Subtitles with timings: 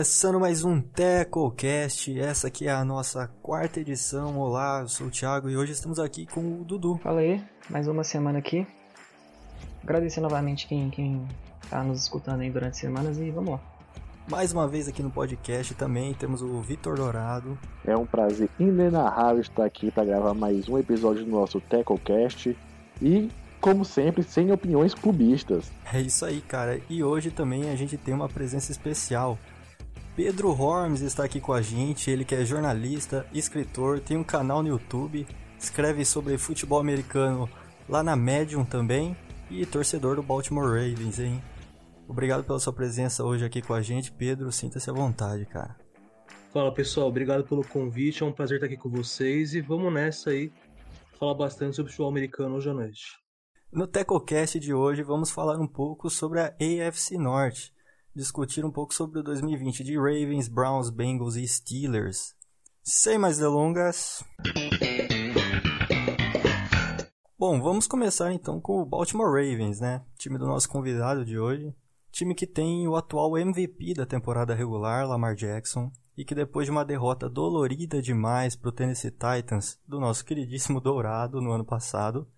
[0.00, 4.38] Começando mais um TecoCast, essa aqui é a nossa quarta edição.
[4.38, 6.98] Olá, eu sou o Thiago e hoje estamos aqui com o Dudu.
[7.02, 8.66] Fala aí, mais uma semana aqui.
[9.82, 11.28] Agradecer novamente quem, quem
[11.68, 13.60] tá nos escutando aí durante semanas e vamos lá.
[14.26, 17.58] Mais uma vez aqui no podcast também temos o Vitor Dourado.
[17.84, 22.56] É um prazer inenarrável estar aqui para gravar mais um episódio do nosso TecoCast
[23.02, 23.28] e,
[23.60, 25.70] como sempre, sem opiniões clubistas.
[25.92, 26.80] É isso aí, cara.
[26.88, 29.38] E hoje também a gente tem uma presença especial.
[30.22, 34.62] Pedro Hormes está aqui com a gente, ele que é jornalista, escritor, tem um canal
[34.62, 35.26] no YouTube,
[35.58, 37.48] escreve sobre futebol americano
[37.88, 39.16] lá na Medium também
[39.50, 41.42] e torcedor do Baltimore Ravens, hein?
[42.06, 45.74] Obrigado pela sua presença hoje aqui com a gente, Pedro, sinta-se à vontade, cara.
[46.52, 50.28] Fala pessoal, obrigado pelo convite, é um prazer estar aqui com vocês e vamos nessa
[50.28, 50.52] aí,
[51.18, 53.18] falar bastante sobre futebol americano hoje à noite.
[53.72, 57.72] No TecoCast de hoje vamos falar um pouco sobre a AFC Norte,
[58.14, 62.34] discutir um pouco sobre o 2020 de Ravens, Browns, Bengals e Steelers.
[62.82, 64.24] Sem mais delongas.
[67.38, 70.04] Bom, vamos começar então com o Baltimore Ravens, né?
[70.18, 71.74] Time do nosso convidado de hoje.
[72.10, 76.72] Time que tem o atual MVP da temporada regular, Lamar Jackson, e que depois de
[76.72, 82.28] uma derrota dolorida demais para o Tennessee Titans, do nosso queridíssimo Dourado no ano passado,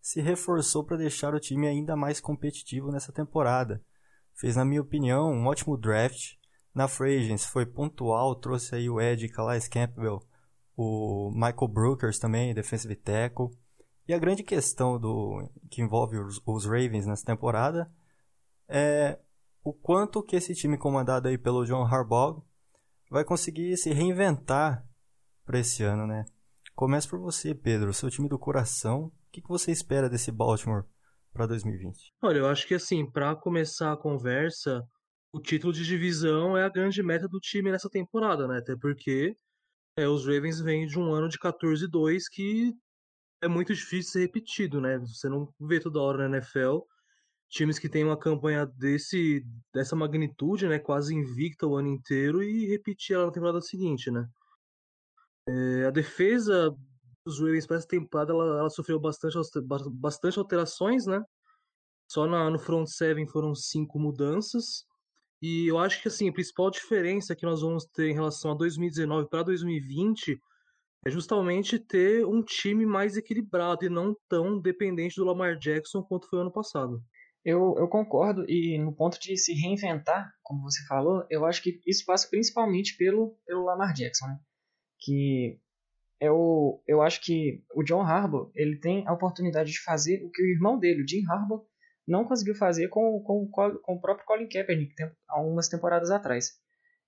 [0.00, 3.82] se reforçou para deixar o time ainda mais competitivo nessa temporada
[4.36, 6.34] Fez, na minha opinião, um ótimo draft.
[6.74, 10.20] Na free foi pontual, trouxe aí o Ed Calais Campbell,
[10.76, 13.48] o Michael Brookers também, defensive tackle.
[14.06, 17.90] E a grande questão do que envolve os, os Ravens nessa temporada
[18.68, 19.18] é
[19.64, 22.44] o quanto que esse time comandado aí pelo John Harbaugh
[23.10, 24.86] vai conseguir se reinventar
[25.46, 26.26] para esse ano, né?
[26.74, 29.06] Começa por você, Pedro, seu time do coração.
[29.06, 30.84] O que, que você espera desse Baltimore
[31.36, 32.12] para 2020?
[32.22, 34.82] Olha, eu acho que assim, para começar a conversa,
[35.32, 38.58] o título de divisão é a grande meta do time nessa temporada, né?
[38.58, 39.36] Até porque
[39.98, 42.72] é, os Ravens vêm de um ano de 14-2 que
[43.42, 44.98] é muito difícil ser repetido, né?
[44.98, 46.80] Você não vê toda hora na NFL
[47.48, 50.78] times que têm uma campanha desse dessa magnitude, né?
[50.78, 54.26] Quase invicta o ano inteiro e repetir ela na temporada seguinte, né?
[55.48, 56.74] É, a defesa
[57.26, 59.36] os Ravens para essa temporada ela, ela, sofreu bastante,
[59.92, 61.22] bastante alterações, né?
[62.08, 64.84] Só na, no front seven foram cinco mudanças.
[65.42, 68.54] E eu acho que assim, a principal diferença que nós vamos ter em relação a
[68.54, 70.38] 2019 para 2020
[71.06, 76.28] é justamente ter um time mais equilibrado e não tão dependente do Lamar Jackson quanto
[76.28, 77.02] foi ano passado.
[77.44, 81.80] Eu, eu concordo, e no ponto de se reinventar, como você falou, eu acho que
[81.86, 84.40] isso passa principalmente pelo, pelo Lamar Jackson, né?
[84.98, 85.60] Que
[86.20, 90.42] eu, eu acho que o John Harbaugh ele tem a oportunidade de fazer o que
[90.42, 91.64] o irmão dele, o Jim Harbaugh,
[92.06, 94.94] não conseguiu fazer com, com, com o próprio Colin Kaepernick
[95.28, 96.52] há umas temporadas atrás.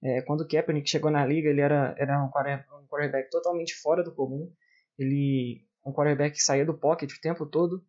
[0.02, 4.14] É, quando o Kaepernick chegou na liga, ele era, era um, quarterback totalmente fora do
[4.14, 4.52] comum.
[4.98, 7.82] Ele um quarterback que saía do pocket o tempo todo,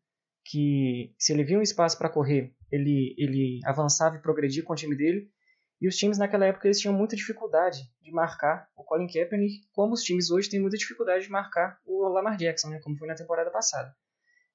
[0.45, 4.75] que se ele via um espaço para correr, ele, ele avançava e progredia com o
[4.75, 5.29] time dele.
[5.81, 9.93] E os times naquela época eles tinham muita dificuldade de marcar o Colin Kaepernick, como
[9.93, 13.15] os times hoje têm muita dificuldade de marcar o Lamar Jackson, né, como foi na
[13.15, 13.95] temporada passada.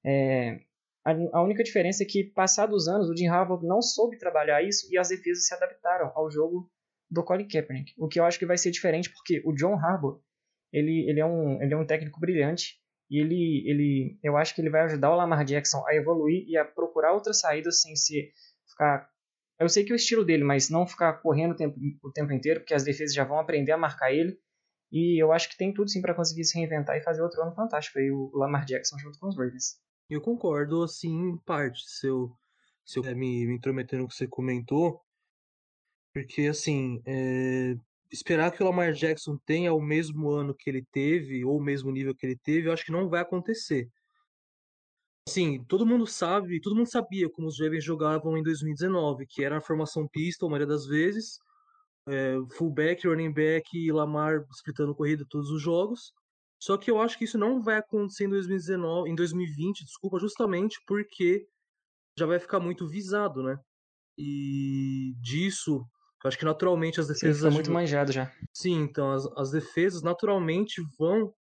[0.05, 0.59] É,
[1.03, 4.87] a, única diferença é que, passados os anos, o Jim Harbaugh não soube trabalhar isso
[4.91, 6.69] e as defesas se adaptaram ao jogo
[7.09, 7.93] do Colin Kaepernick.
[7.97, 10.19] O que eu acho que vai ser diferente, porque o John Harbaugh
[10.73, 12.79] ele, ele, é, um, ele é um técnico brilhante
[13.09, 16.57] e ele, ele, eu acho que ele vai ajudar o Lamar Jackson a evoluir e
[16.57, 18.31] a procurar outras saídas sem se
[18.67, 19.07] ficar
[19.59, 22.33] eu sei que é o estilo dele, mas não ficar correndo o tempo, o tempo
[22.33, 24.37] inteiro, porque as defesas já vão aprender a marcar ele.
[24.91, 27.53] E eu acho que tem tudo sim para conseguir se reinventar e fazer outro ano
[27.53, 29.79] fantástico aí, o Lamar Jackson junto com os Ravens.
[30.09, 32.31] Eu concordo, assim, em parte, se eu,
[32.85, 35.01] se eu me, me intrometer no que você comentou,
[36.13, 37.75] porque, assim, é,
[38.11, 41.91] esperar que o Lamar Jackson tenha o mesmo ano que ele teve, ou o mesmo
[41.91, 43.89] nível que ele teve, eu acho que não vai acontecer.
[45.27, 49.57] Assim, todo mundo sabe, todo mundo sabia como os Ravens jogavam em 2019, que era
[49.57, 51.39] a formação pista, a maioria das vezes,
[52.07, 56.13] é, fullback, running back e Lamar splitando corrida todos os jogos.
[56.61, 60.79] Só que eu acho que isso não vai acontecer em 2019, em 2020, desculpa, justamente
[60.85, 61.47] porque
[62.17, 63.59] já vai ficar muito visado, né?
[64.17, 65.85] E disso,
[66.23, 67.41] eu acho que naturalmente as defesas.
[67.41, 68.31] Sim, muito manjado já.
[68.53, 71.33] Sim, então as, as defesas naturalmente vão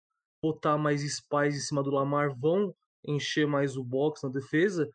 [0.42, 2.74] botar mais spies em cima do Lamar, vão
[3.06, 4.90] encher mais o box na defesa,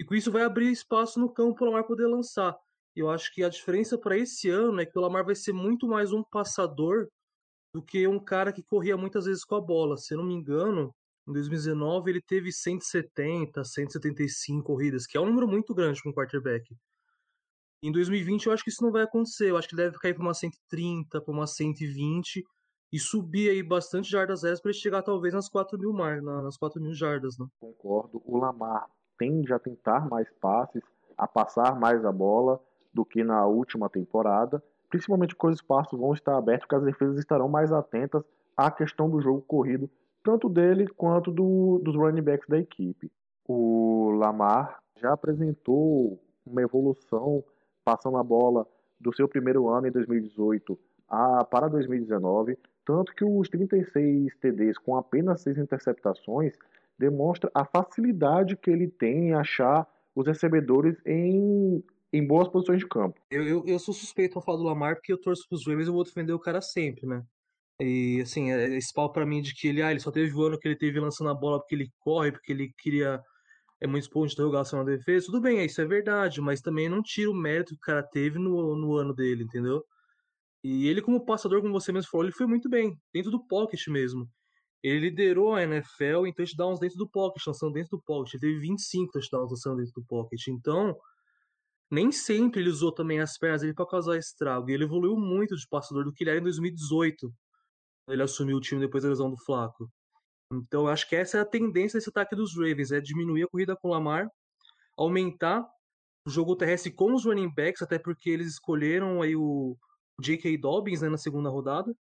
[0.00, 2.56] e com isso vai abrir espaço no campo para o Lamar poder lançar.
[2.94, 5.52] E eu acho que a diferença para esse ano é que o Lamar vai ser
[5.52, 7.08] muito mais um passador
[7.74, 9.96] do que um cara que corria muitas vezes com a bola.
[9.96, 10.94] Se eu não me engano,
[11.26, 16.14] em 2019 ele teve 170, 175 corridas, que é um número muito grande para um
[16.14, 16.74] quarterback.
[17.82, 19.50] Em 2020 eu acho que isso não vai acontecer.
[19.50, 22.44] Eu acho que deve cair para uma 130, para uma 120
[22.92, 26.56] e subir aí bastante jardas extras para ele chegar talvez nas 4 mil mar, nas
[26.56, 27.46] 4 mil jardas, né?
[27.60, 28.22] Concordo.
[28.24, 28.86] O Lamar
[29.18, 30.82] tende a tentar mais passes,
[31.16, 32.60] a passar mais a bola
[32.92, 37.18] do que na última temporada, principalmente porque os espaços vão estar abertos, porque as defesas
[37.18, 38.22] estarão mais atentas
[38.56, 39.90] à questão do jogo corrido,
[40.22, 43.10] tanto dele quanto do, dos running backs da equipe.
[43.46, 47.44] O Lamar já apresentou uma evolução
[47.84, 48.66] passando a bola
[48.98, 52.58] do seu primeiro ano em 2018 a, para 2019,
[52.88, 56.54] tanto que os 36 TDs com apenas 6 interceptações
[56.98, 62.88] demonstra a facilidade que ele tem em achar os recebedores em, em boas posições de
[62.88, 63.20] campo.
[63.30, 65.90] Eu, eu, eu sou suspeito ao falar do Lamar porque eu torço pros Ravens e
[65.90, 67.22] vou defender o cara sempre, né?
[67.78, 70.42] E assim, é, esse pau para mim de que ele, ah, ele só teve o
[70.42, 73.22] ano que ele teve lançando a bola porque ele corre, porque ele queria
[73.82, 77.02] é muito ponto de interrogação na defesa, tudo bem, isso é verdade, mas também não
[77.02, 79.84] tira o mérito que o cara teve no, no ano dele, entendeu?
[80.62, 83.86] E ele, como passador, como você mesmo falou, ele foi muito bem, dentro do pocket
[83.88, 84.28] mesmo.
[84.82, 88.34] Ele liderou a NFL em touchdowns dentro do pocket, lançando dentro do pocket.
[88.34, 90.46] Ele teve 25 touchdowns lançando dentro do pocket.
[90.48, 90.96] Então,
[91.90, 94.70] nem sempre ele usou também as pernas dele para causar estrago.
[94.70, 97.32] E ele evoluiu muito de passador do que ele era em 2018.
[98.08, 99.90] Ele assumiu o time depois da lesão do Flaco.
[100.52, 103.48] Então, eu acho que essa é a tendência desse ataque dos Ravens, é diminuir a
[103.48, 104.28] corrida com o Lamar,
[104.96, 105.66] aumentar
[106.26, 109.76] o jogo terrestre com os running backs, até porque eles escolheram aí o
[110.20, 110.56] J.K.
[110.58, 111.94] Dobbins né, na segunda rodada.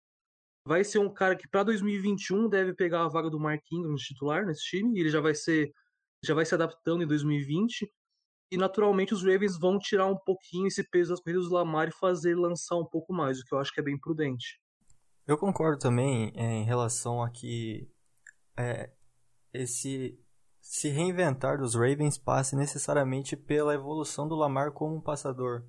[0.65, 4.03] Vai ser um cara que para 2021 deve pegar a vaga do Mark Ingram de
[4.03, 5.73] titular nesse time, e ele já vai ser
[6.23, 7.89] já vai se adaptando em 2020.
[8.51, 11.91] E naturalmente os Ravens vão tirar um pouquinho esse peso das corridas do Lamar e
[11.91, 14.59] fazer lançar um pouco mais, o que eu acho que é bem prudente.
[15.25, 17.89] Eu concordo também é, em relação a que
[18.57, 18.89] é,
[19.53, 20.17] esse
[20.61, 25.65] se reinventar dos Ravens passe necessariamente pela evolução do Lamar como um passador.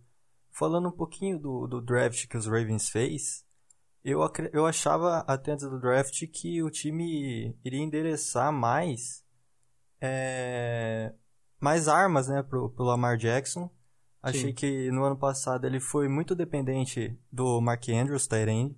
[0.58, 3.46] Falando um pouquinho do, do draft que os Ravens fez,
[4.04, 4.18] eu,
[4.52, 9.24] eu achava até antes do draft que o time iria endereçar mais
[10.00, 11.14] é,
[11.60, 13.70] mais armas né, pro, pro Lamar Jackson.
[14.20, 14.52] Achei Sim.
[14.52, 18.76] que no ano passado ele foi muito dependente do Mark Andrews, Tyrande.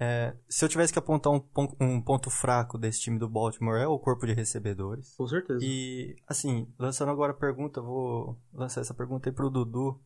[0.00, 1.40] É, se eu tivesse que apontar um,
[1.80, 5.14] um, ponto fraco desse time do Baltimore é o corpo de recebedores.
[5.14, 5.64] Com certeza.
[5.64, 10.02] E, assim, lançando agora a pergunta, vou lançar essa pergunta aí pro Dudu.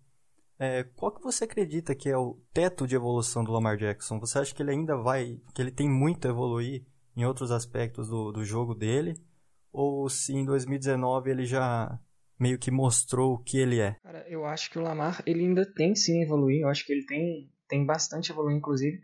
[0.58, 4.18] É, qual que você acredita que é o teto de evolução do Lamar Jackson?
[4.20, 6.84] Você acha que ele ainda vai, que ele tem muito a evoluir
[7.16, 9.14] em outros aspectos do, do jogo dele?
[9.72, 11.98] Ou se em 2019 ele já
[12.38, 13.96] meio que mostrou o que ele é?
[14.02, 16.62] Cara, eu acho que o Lamar ele ainda tem sim evoluir.
[16.62, 18.98] Eu acho que ele tem, tem bastante evoluir, inclusive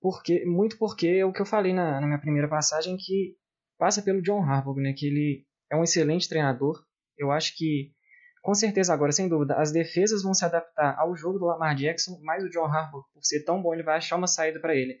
[0.00, 3.36] porque muito porque é o que eu falei na, na minha primeira passagem que
[3.78, 6.82] passa pelo John Harbaugh, né, que ele é um excelente treinador.
[7.16, 7.92] Eu acho que
[8.40, 12.18] com certeza agora, sem dúvida, as defesas vão se adaptar ao jogo do Lamar Jackson,
[12.22, 14.96] mas o John Harbaugh, por ser tão bom, ele vai achar uma saída para ele.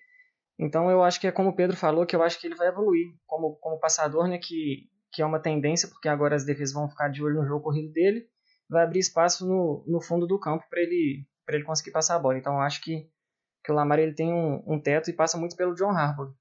[0.58, 2.68] Então eu acho que é como o Pedro falou, que eu acho que ele vai
[2.68, 6.88] evoluir como, como passador, né, que, que é uma tendência, porque agora as defesas vão
[6.88, 8.26] ficar de olho no jogo corrido dele,
[8.68, 12.38] vai abrir espaço no, no fundo do campo para ele, ele conseguir passar a bola.
[12.38, 13.08] Então eu acho que
[13.64, 16.32] que o Lamar ele tem um, um teto e passa muito pelo John Harbaugh.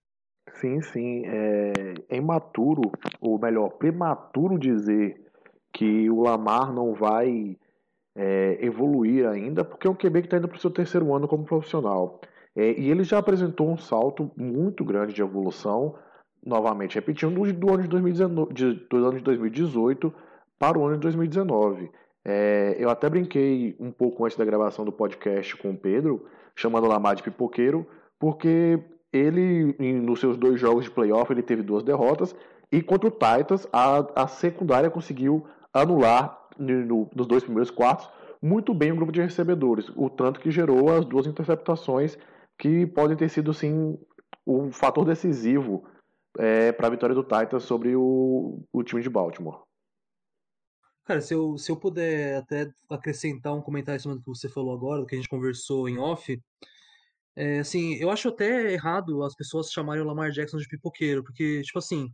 [0.53, 1.23] Sim, sim.
[1.25, 2.81] É, é imaturo,
[3.19, 5.28] ou melhor, prematuro dizer
[5.73, 7.57] que o Lamar não vai
[8.15, 11.27] é, evoluir ainda, porque é um QB que está indo para o seu terceiro ano
[11.27, 12.19] como profissional.
[12.55, 15.95] É, e ele já apresentou um salto muito grande de evolução,
[16.45, 20.13] novamente repetindo, do, ano de, 2019, de, do ano de 2018
[20.57, 21.89] para o ano de 2019.
[22.25, 26.85] É, eu até brinquei um pouco antes da gravação do podcast com o Pedro, chamando
[26.85, 27.87] o Lamar de pipoqueiro,
[28.19, 28.79] porque
[29.13, 32.35] ele, nos seus dois jogos de playoff, ele teve duas derrotas,
[32.71, 38.09] e contra o Titans, a, a secundária conseguiu anular no, nos dois primeiros quartos
[38.41, 42.17] muito bem o grupo de recebedores, o tanto que gerou as duas interceptações
[42.57, 43.97] que podem ter sido, sim,
[44.45, 45.85] um fator decisivo
[46.37, 49.63] é, para a vitória do Titans sobre o, o time de Baltimore.
[51.03, 54.47] Cara, se eu, se eu puder até acrescentar um comentário em cima do que você
[54.47, 56.39] falou agora, do que a gente conversou em off,
[57.35, 61.61] é, assim, eu acho até errado as pessoas chamarem o Lamar Jackson de pipoqueiro, porque,
[61.61, 62.13] tipo assim,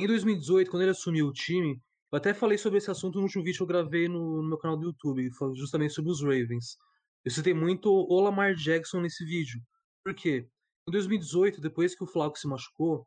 [0.00, 1.80] em 2018, quando ele assumiu o time,
[2.12, 4.58] eu até falei sobre esse assunto no último vídeo que eu gravei no, no meu
[4.58, 6.76] canal do YouTube, justamente sobre os Ravens.
[7.24, 9.60] Eu citei muito o Lamar Jackson nesse vídeo.
[10.04, 10.46] Por quê?
[10.86, 13.06] Em 2018, depois que o Flaco se machucou,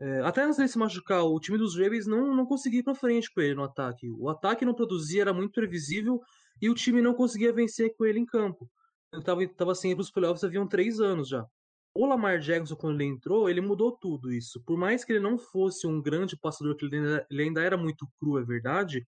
[0.00, 2.94] é, até antes dele se machucar, o time dos Ravens não, não conseguia ir pra
[2.96, 4.10] frente com ele no ataque.
[4.18, 6.20] O ataque não produzia, era muito previsível
[6.60, 8.68] e o time não conseguia vencer com ele em campo.
[9.12, 11.46] Ele estava tava sem ir pros playoffs haviam três anos já.
[11.94, 14.60] O Lamar Jackson, quando ele entrou, ele mudou tudo isso.
[14.64, 17.76] Por mais que ele não fosse um grande passador, que ele ainda, ele ainda era
[17.76, 19.06] muito cru, é verdade,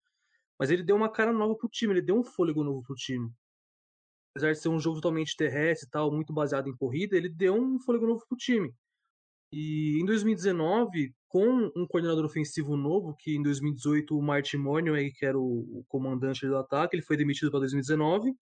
[0.59, 3.29] Mas ele deu uma cara nova pro time, ele deu um fôlego novo pro time.
[4.31, 7.55] Apesar de ser um jogo totalmente terrestre e tal, muito baseado em corrida, ele deu
[7.55, 8.73] um fôlego novo pro time.
[9.51, 15.25] E em 2019, com um coordenador ofensivo novo, que em 2018 o Martin Money, que
[15.25, 18.33] era o, comandante do ataque, ele foi demitido para 2019.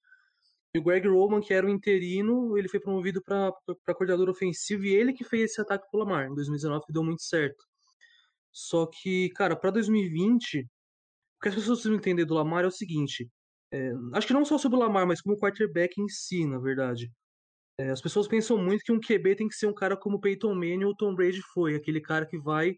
[0.76, 3.54] E o Greg Roman, que era o interino, ele foi promovido para
[3.96, 7.22] coordenador ofensivo e ele que fez esse ataque pro Lamar em 2019, que deu muito
[7.22, 7.64] certo.
[8.52, 12.72] Só que, cara, para 2020, o que as pessoas precisam entender do Lamar é o
[12.72, 13.30] seguinte:
[13.72, 16.60] é, acho que não só sobre o Lamar, mas como o quarterback em si, na
[16.60, 17.12] verdade.
[17.78, 20.54] É, as pessoas pensam muito que um QB tem que ser um cara como Peyton
[20.54, 22.76] Manning ou Tom Brady foi, aquele cara que vai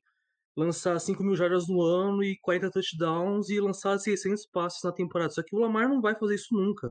[0.55, 5.31] lançar 5 mil jardas no ano e 40 touchdowns e lançar 600 passes na temporada.
[5.31, 6.89] Só que o Lamar não vai fazer isso nunca.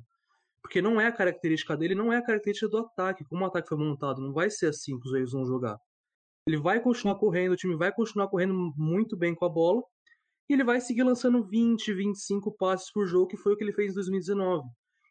[0.64, 3.22] Porque não é a característica dele, não é a característica do ataque.
[3.26, 5.78] Como o ataque foi montado, não vai ser assim que os Ravens vão jogar.
[6.48, 9.82] Ele vai continuar correndo, o time vai continuar correndo muito bem com a bola,
[10.48, 13.74] e ele vai seguir lançando 20, 25 passes por jogo, que foi o que ele
[13.74, 14.66] fez em 2019.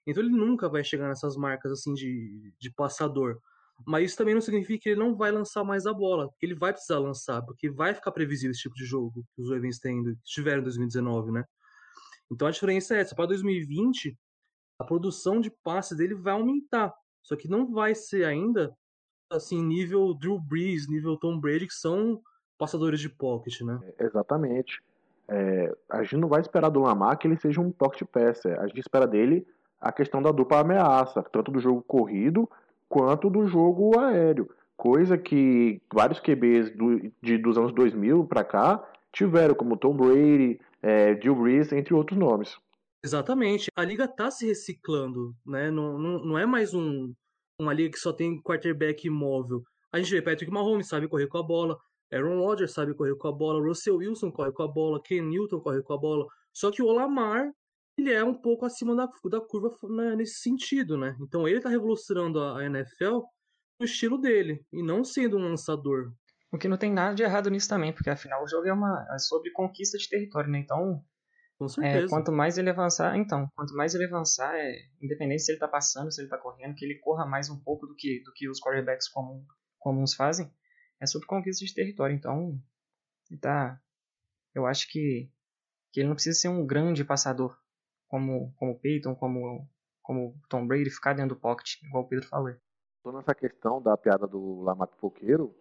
[0.08, 3.40] Então ele nunca vai chegar nessas marcas assim de, de passador.
[3.86, 6.74] Mas isso também não significa que ele não vai lançar mais a bola, ele vai
[6.74, 9.80] precisar lançar, porque vai ficar previsível esse tipo de jogo que os Ravens
[10.24, 11.44] tiveram em 2019, né?
[12.32, 13.16] Então a diferença é essa.
[13.16, 14.18] Para 2020,
[14.84, 16.94] a produção de passe dele vai aumentar.
[17.24, 18.76] Só que não vai ser ainda
[19.32, 22.22] assim nível Drew Brees, nível Tom Brady, que são
[22.58, 23.80] passadores de pocket, né?
[23.98, 24.84] É, exatamente.
[25.28, 28.60] É, a gente não vai esperar do Lamar que ele seja um pocket passer.
[28.60, 29.48] A gente espera dele
[29.80, 32.50] a questão da dupla ameaça, tanto do jogo corrido
[32.90, 34.50] quanto do jogo aéreo.
[34.76, 40.60] Coisa que vários QBs do, de, dos anos 2000 para cá tiveram, como Tom Brady,
[40.82, 42.58] é, Drew Brees, entre outros nomes.
[43.04, 43.70] Exatamente.
[43.76, 45.70] A liga está se reciclando, né?
[45.70, 47.14] Não, não, não é mais um,
[47.60, 49.62] uma liga que só tem quarterback imóvel.
[49.92, 51.78] A gente vê Patrick Mahomes sabe correr com a bola,
[52.12, 55.60] Aaron Rodgers sabe correr com a bola, Russell Wilson corre com a bola, Ken Newton
[55.60, 56.26] corre com a bola.
[56.54, 57.52] Só que o Olamar,
[57.98, 61.16] ele é um pouco acima da, da curva né, nesse sentido, né?
[61.22, 63.20] Então ele está revolucionando a, a NFL
[63.80, 66.14] no estilo dele, e não sendo um lançador.
[66.52, 69.06] O que não tem nada de errado nisso também, porque afinal o jogo é, uma,
[69.14, 70.60] é sobre conquista de território, né?
[70.60, 71.04] Então
[71.68, 72.06] com é, certeza.
[72.06, 75.68] É, quanto mais ele avançar, então, quanto mais ele avançar, é, independente se ele tá
[75.68, 78.50] passando, se ele tá correndo, que ele corra mais um pouco do que, do que
[78.50, 79.46] os quarterbacks comum,
[79.80, 80.52] comuns fazem,
[81.00, 82.16] é sobre conquista de território.
[82.16, 82.60] Então,
[83.40, 83.80] tá.
[84.56, 85.30] Eu acho que,
[85.92, 87.58] que ele não precisa ser um grande passador,
[88.08, 89.68] como, como Peyton, como,
[90.02, 92.56] como Tom Brady, ficar dentro do pocket, igual o Pedro falou.
[93.04, 95.54] Toda essa questão da piada do Lamar Foqueiro,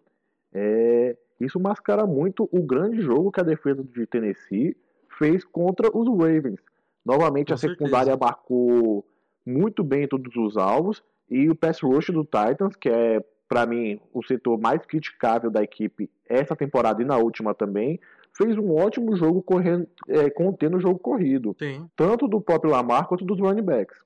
[0.52, 4.76] é, isso mascara muito o grande jogo que a defesa de Tennessee
[5.18, 6.60] fez contra os Ravens.
[7.04, 8.14] Novamente Com a secundária certeza.
[8.14, 9.04] abarcou
[9.44, 14.00] muito bem todos os alvos e o pass rush do Titans, que é para mim
[14.12, 18.00] o setor mais criticável da equipe essa temporada e na última também,
[18.34, 21.86] fez um ótimo jogo correndo, é, contendo o jogo corrido, Sim.
[21.94, 23.98] tanto do próprio Lamar quanto dos running backs.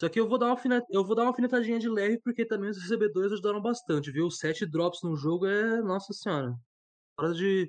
[0.00, 2.70] Só que eu vou dar uma eu vou dar uma alfinetadinha de leve porque também
[2.70, 4.30] os recebedores ajudaram bastante, viu?
[4.30, 6.54] Sete drops no jogo é, nossa senhora,
[7.18, 7.68] hora de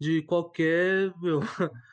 [0.00, 1.40] de qualquer, meu,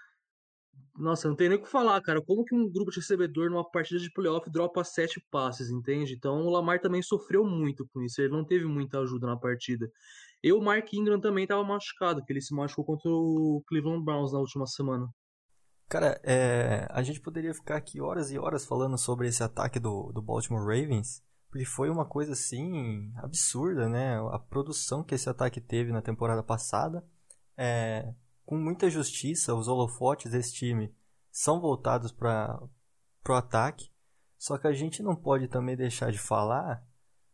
[0.97, 2.19] Nossa, não tem nem o que falar, cara.
[2.21, 6.15] Como que um grupo de recebedor numa partida de playoff dropa sete passes, entende?
[6.15, 8.19] Então o Lamar também sofreu muito com isso.
[8.19, 9.87] Ele não teve muita ajuda na partida.
[10.43, 14.33] E o Mark Ingram também estava machucado, que ele se machucou contra o Cleveland Browns
[14.33, 15.07] na última semana.
[15.87, 20.11] Cara, é, a gente poderia ficar aqui horas e horas falando sobre esse ataque do,
[20.11, 24.17] do Baltimore Ravens, porque foi uma coisa assim absurda, né?
[24.31, 27.05] A produção que esse ataque teve na temporada passada.
[27.57, 28.13] É,
[28.45, 30.93] com muita justiça, os holofotes desse time
[31.31, 32.61] são voltados para
[33.27, 33.91] o ataque.
[34.37, 36.85] Só que a gente não pode também deixar de falar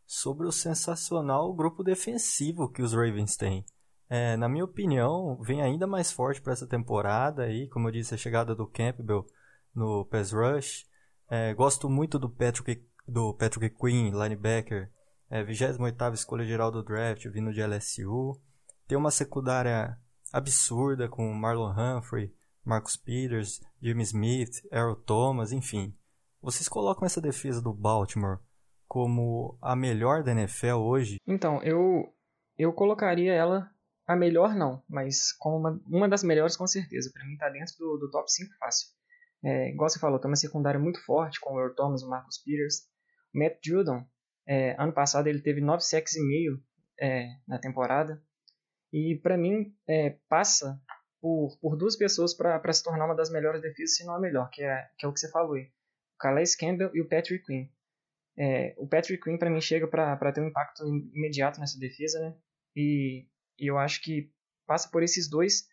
[0.06, 3.64] sobre o sensacional grupo defensivo que os Ravens têm.
[4.08, 8.14] É, na minha opinião, vem ainda mais forte para essa temporada aí, como eu disse,
[8.14, 9.26] a chegada do Campbell
[9.74, 10.86] no pass rush.
[11.28, 14.90] É, gosto muito do Patrick, do Patrick Quinn, linebacker,
[15.30, 18.40] é, 28ª escolha geral do draft, vindo de LSU.
[18.86, 19.98] Tem uma secundária
[20.34, 25.94] absurda com Marlon Humphrey, Marcus Peters, Jimmy Smith, Earl Thomas, enfim.
[26.42, 28.40] Vocês colocam essa defesa do Baltimore
[28.88, 31.18] como a melhor da NFL hoje?
[31.26, 32.12] Então, eu
[32.58, 33.70] eu colocaria ela
[34.06, 37.10] a melhor não, mas como uma, uma das melhores com certeza.
[37.12, 38.88] Para mim tá dentro do, do top 5 fácil.
[39.42, 42.38] É, igual você falou, tem uma secundária muito forte com o Earl Thomas o Marcus
[42.38, 42.88] Peters.
[43.32, 44.04] Matt Judon,
[44.46, 46.60] é, ano passado ele teve 9 sacks e meio
[47.00, 48.20] é, na temporada.
[48.94, 50.80] E para mim é, passa
[51.20, 54.48] por, por duas pessoas para se tornar uma das melhores defesas, se não a melhor,
[54.50, 55.64] que é, que é o que você falou aí.
[55.64, 57.66] O Calais Campbell e o Patrick Quinn.
[58.38, 62.36] É, o Patrick Quinn para mim chega para ter um impacto imediato nessa defesa, né?
[62.76, 63.26] E,
[63.58, 64.30] e eu acho que
[64.64, 65.66] passa por esses dois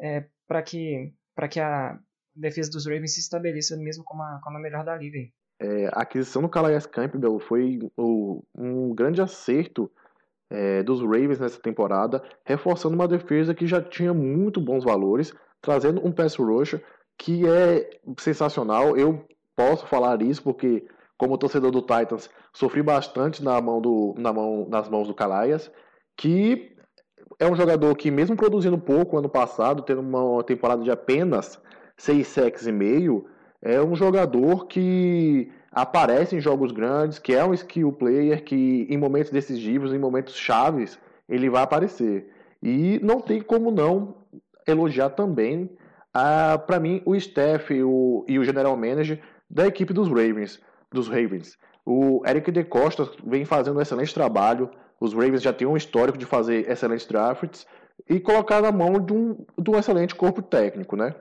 [0.00, 1.98] é, para que para que a
[2.36, 5.18] defesa dos Ravens se estabeleça mesmo como a, como a melhor da liga.
[5.60, 9.90] É, a aquisição do Calais Campbell foi o, um grande acerto
[10.50, 16.04] é, dos Ravens nessa temporada, reforçando uma defesa que já tinha muito bons valores, trazendo
[16.06, 16.82] um pass rusher
[17.18, 18.96] que é sensacional.
[18.96, 19.26] Eu
[19.56, 20.86] posso falar isso porque,
[21.16, 25.70] como torcedor do Titans, sofri bastante na mão do, na mão, nas mãos do Calaias,
[26.16, 26.76] que
[27.38, 31.60] é um jogador que, mesmo produzindo pouco ano passado, tendo uma temporada de apenas
[31.96, 33.26] 6 sacks e meio,
[33.60, 38.96] é um jogador que aparece em jogos grandes, que é um skill player, que em
[38.96, 40.98] momentos decisivos, em momentos chaves,
[41.28, 42.30] ele vai aparecer.
[42.62, 44.16] E não tem como não
[44.66, 45.70] elogiar também,
[46.66, 50.60] para mim, o staff o, e o general manager da equipe dos Ravens.
[50.90, 51.58] Dos Ravens.
[51.84, 54.70] O Eric De Costa vem fazendo um excelente trabalho.
[55.00, 57.66] Os Ravens já têm um histórico de fazer excelentes drafts
[58.08, 61.14] e colocar na mão de um, de um excelente corpo técnico, né?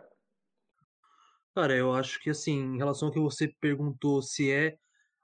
[1.58, 4.78] Cara, eu acho que assim, em relação ao que você perguntou se é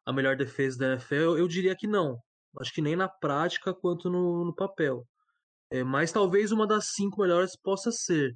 [0.03, 2.17] a melhor defesa da NFL, eu diria que não.
[2.59, 5.07] Acho que nem na prática quanto no, no papel.
[5.69, 8.35] É, mas talvez uma das cinco melhores possa ser.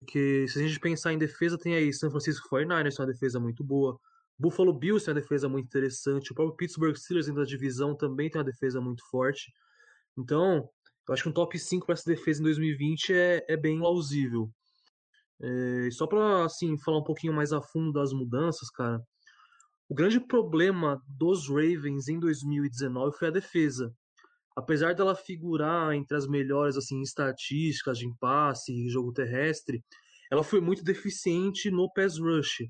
[0.00, 3.62] Porque se a gente pensar em defesa, tem aí San Francisco 49ers, uma defesa muito
[3.62, 3.96] boa.
[4.36, 6.32] Buffalo Bills tem uma defesa muito interessante.
[6.32, 9.52] O próprio Pittsburgh Steelers dentro da divisão também tem uma defesa muito forte.
[10.18, 10.68] Então,
[11.06, 14.52] eu acho que um top 5 para essa defesa em 2020 é, é bem plausível.
[15.42, 19.00] É, só para assim falar um pouquinho mais a fundo das mudanças, cara.
[19.88, 23.94] O grande problema dos Ravens em 2019 foi a defesa.
[24.56, 29.84] Apesar dela figurar entre as melhores assim estatísticas de impasse e jogo terrestre,
[30.30, 32.62] ela foi muito deficiente no pass rush.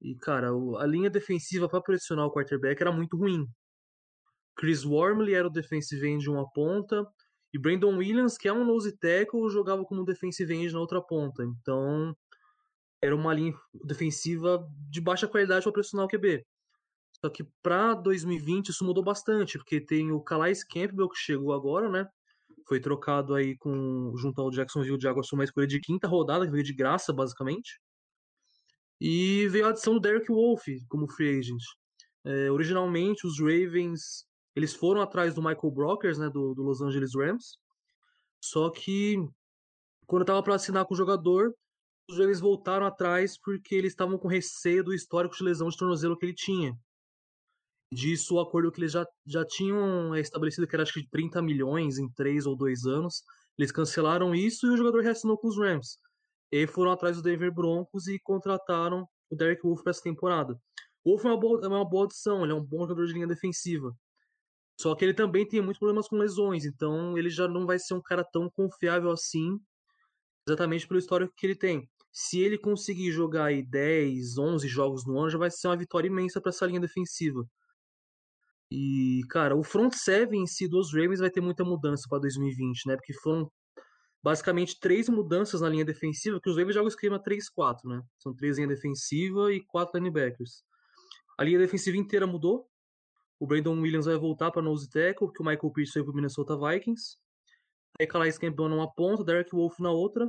[0.00, 3.46] E cara, a linha defensiva para pressionar o quarterback era muito ruim.
[4.56, 7.06] Chris Wormley era o defensive end de uma ponta,
[7.52, 11.44] e Brandon Williams, que é um nose tackle, jogava como defensive end na outra ponta.
[11.44, 12.16] Então,
[13.02, 16.44] era uma linha defensiva de baixa qualidade para pressionar o QB.
[17.20, 21.88] Só que para 2020 isso mudou bastante, porque tem o Calais Campbell que chegou agora,
[21.88, 22.06] né?
[22.66, 26.64] Foi trocado aí com junto ao Jacksonville Jaguars uma escolha de quinta rodada, que veio
[26.64, 27.80] de graça, basicamente.
[29.00, 31.62] E veio a adição do Derek Wolf como free agent.
[32.24, 37.14] É, originalmente, os Ravens eles foram atrás do Michael Brockers, né, do, do Los Angeles
[37.14, 37.56] Rams.
[38.42, 39.16] Só que
[40.06, 41.54] quando estava para assinar com o jogador,
[42.08, 46.16] os Ravens voltaram atrás porque eles estavam com receio do histórico de lesão de tornozelo
[46.16, 46.76] que ele tinha.
[47.92, 51.10] Disso, o acordo que eles já, já tinham é, estabelecido, que era acho que de
[51.10, 53.22] 30 milhões em 3 ou 2 anos,
[53.58, 55.98] eles cancelaram isso e o jogador reassinou com os Rams.
[56.52, 60.58] E foram atrás do Denver Broncos e contrataram o Derek Wolf para essa temporada.
[61.04, 63.26] Wolf é uma, boa, é uma boa adição, ele é um bom jogador de linha
[63.26, 63.94] defensiva.
[64.80, 67.92] Só que ele também tem muitos problemas com lesões, então ele já não vai ser
[67.92, 69.60] um cara tão confiável assim,
[70.48, 71.86] exatamente pelo histórico que ele tem.
[72.10, 76.08] Se ele conseguir jogar aí 10, 11 jogos no ano, já vai ser uma vitória
[76.08, 77.46] imensa para essa linha defensiva.
[78.72, 82.86] E, cara, o front seven em si dos Ravens vai ter muita mudança para 2020,
[82.86, 82.96] né?
[82.96, 83.52] Porque foram
[84.22, 88.00] basicamente três mudanças na linha defensiva, que os Ravens jogam o esquema 3-4, né?
[88.18, 90.64] São três linha defensiva e quatro linebackers.
[91.36, 92.69] A linha defensiva inteira mudou,
[93.40, 96.14] o Brandon Williams vai voltar para nose tackle, que o Michael Pierce foi para o
[96.14, 97.16] Minnesota Vikings.
[97.98, 100.28] Aí Calais Campbell numa ponta, Derek Wolf na outra.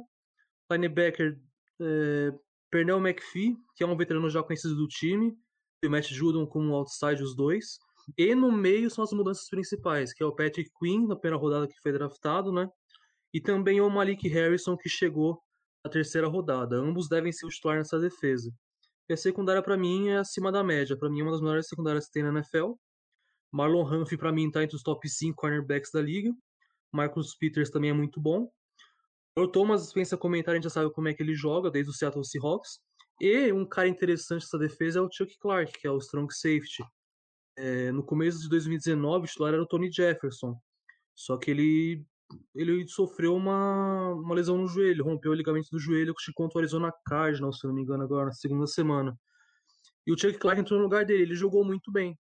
[0.71, 1.37] Linebacker
[1.81, 2.31] é,
[2.71, 5.37] Pernell McPhee, que é um veterano já conhecido do time.
[5.83, 7.77] E o Matt Judon como outside, os dois.
[8.17, 11.67] E no meio são as mudanças principais, que é o Patrick Quinn, na primeira rodada
[11.67, 12.69] que foi draftado, né?
[13.33, 15.41] E também o Malik Harrison, que chegou
[15.83, 16.77] na terceira rodada.
[16.77, 18.53] Ambos devem se titular nessa defesa.
[19.09, 20.97] E a secundária, para mim, é acima da média.
[20.97, 22.73] Para mim, é uma das melhores secundárias que tem na NFL.
[23.51, 26.33] Marlon Humphrey, para mim, está entre os top 5 cornerbacks da liga.
[26.91, 28.49] Marcus Peters também é muito bom.
[29.37, 31.93] O Thomas pensa comentar, a gente já sabe como é que ele joga, desde o
[31.93, 32.79] Seattle Seahawks.
[33.19, 36.83] E um cara interessante dessa defesa é o Chuck Clark, que é o strong safety.
[37.57, 40.57] É, no começo de 2019, o titular era o Tony Jefferson.
[41.15, 42.05] Só que ele,
[42.55, 46.91] ele sofreu uma, uma lesão no joelho, rompeu o ligamento do joelho contra o Arizona
[47.05, 49.15] Cardinals, se não me engano, agora na segunda semana.
[50.05, 52.17] E o Chuck Clark entrou no lugar dele, ele jogou muito bem.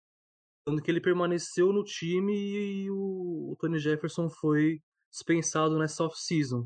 [0.70, 4.78] Tanto que ele permaneceu no time e o, o Tony Jefferson foi
[5.10, 6.64] dispensado nessa off-season.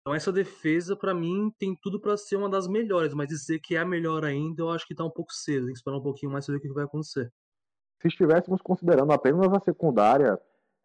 [0.00, 3.74] Então essa defesa, para mim, tem tudo para ser uma das melhores, mas dizer que
[3.74, 5.64] é a melhor ainda, eu acho que tá um pouco cedo.
[5.64, 7.32] Tem que esperar um pouquinho mais para ver o que vai acontecer.
[8.00, 10.38] Se estivéssemos considerando apenas a secundária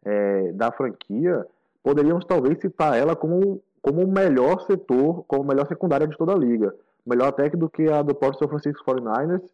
[0.03, 1.45] é, da franquia,
[1.83, 6.33] poderíamos talvez citar ela como, como o melhor setor, como a melhor secundária de toda
[6.33, 6.75] a liga.
[7.05, 9.47] Melhor até do que a do Porto São Francisco 49ers,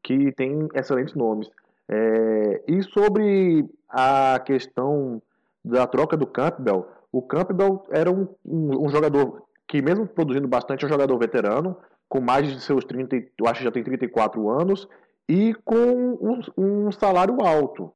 [0.00, 1.50] que tem excelentes nomes.
[1.92, 5.20] É, e sobre a questão
[5.64, 10.84] da troca do Campbell, o Campbell era um, um, um, jogador que, mesmo produzindo bastante,
[10.84, 11.76] é um jogador veterano,
[12.08, 14.88] com mais de seus 30, eu acho que já tem 34 anos,
[15.28, 17.92] e com um, um salário alto.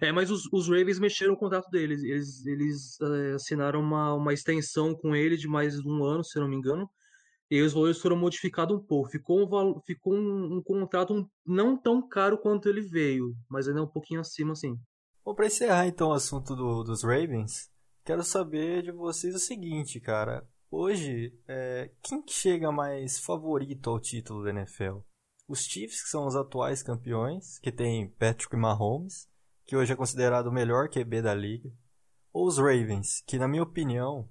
[0.00, 2.02] É, mas os, os Ravens mexeram o contrato deles.
[2.02, 6.48] Eles, eles é, assinaram uma, uma extensão com ele de mais um ano, se não
[6.48, 6.88] me engano.
[7.50, 9.10] E os valores foram modificados um pouco.
[9.10, 13.82] Ficou um, ficou um, um contrato não tão caro quanto ele veio, mas ainda é
[13.82, 14.78] um pouquinho acima, assim.
[15.24, 17.70] Bom, pra encerrar então o assunto do, dos Ravens,
[18.04, 20.46] quero saber de vocês o seguinte, cara.
[20.70, 24.98] Hoje, é, quem chega mais favorito ao título da NFL?
[25.48, 29.26] Os Chiefs, que são os atuais campeões, que tem Patrick Mahomes,
[29.66, 31.70] que hoje é considerado o melhor QB da liga,
[32.32, 34.28] ou os Ravens, que na minha opinião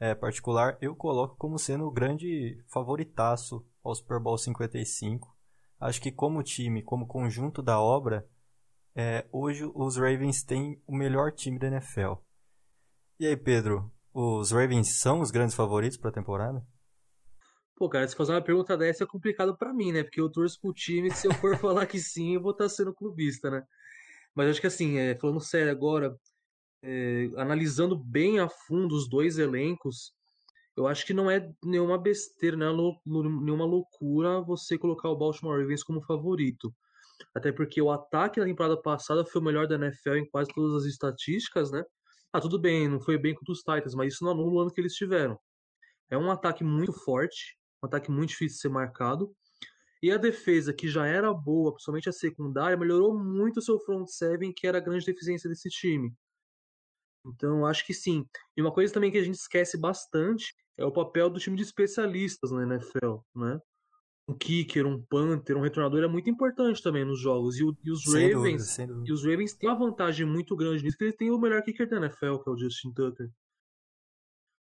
[0.00, 5.36] é, particular eu coloco como sendo o grande favoritaço ao Super Bowl 55.
[5.80, 8.28] Acho que como time, como conjunto da obra,
[8.94, 12.14] é, hoje os Ravens têm o melhor time da NFL.
[13.20, 16.64] E aí, Pedro, os Ravens são os grandes favoritos para a temporada?
[17.76, 20.02] Pô, cara, se fazer uma pergunta dessa é complicado para mim, né?
[20.02, 22.70] Porque eu torço pro time, se eu for falar que sim, eu vou estar tá
[22.70, 23.62] sendo clubista, né?
[24.34, 26.16] Mas acho que assim, é, falando sério agora,
[26.82, 30.12] é, analisando bem a fundo os dois elencos,
[30.76, 32.66] eu acho que não é nenhuma besteira, né,
[33.04, 36.72] nenhuma loucura você colocar o Baltimore Ravens como favorito.
[37.34, 40.82] Até porque o ataque na temporada passada foi o melhor da NFL em quase todas
[40.82, 41.82] as estatísticas, né?
[42.32, 44.70] Ah, tudo bem, não foi bem contra os Titans, mas isso não anula o ano
[44.70, 45.36] que eles tiveram.
[46.10, 49.34] É um ataque muito forte, um ataque muito difícil de ser marcado.
[50.00, 54.06] E a defesa, que já era boa, principalmente a secundária, melhorou muito o seu front
[54.06, 56.14] seven, que era a grande deficiência desse time.
[57.26, 58.24] Então, acho que sim.
[58.56, 61.62] E uma coisa também que a gente esquece bastante é o papel do time de
[61.62, 63.60] especialistas na NFL, né?
[64.28, 67.58] Um kicker, um punter, um retornador é muito importante também nos jogos.
[67.58, 70.84] E, o, e os sem Ravens, dúvida, e os Ravens têm uma vantagem muito grande
[70.84, 73.30] nisso, que eles têm o melhor kicker da NFL, que é o Justin Tucker.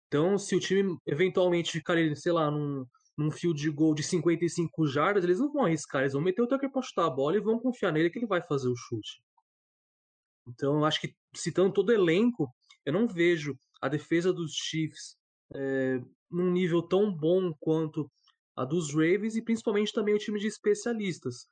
[0.09, 2.85] Então, se o time eventualmente ficar, sei lá, num,
[3.17, 6.47] num field de gol de 55 jardas, eles não vão arriscar, eles vão meter o
[6.47, 9.23] Tucker para chutar a bola e vão confiar nele que ele vai fazer o chute.
[10.47, 12.49] Então, eu acho que, citando todo o elenco,
[12.85, 15.17] eu não vejo a defesa dos Chiefs
[15.55, 16.01] é,
[16.31, 18.11] num nível tão bom quanto
[18.57, 21.47] a dos Ravens e principalmente também o time de especialistas.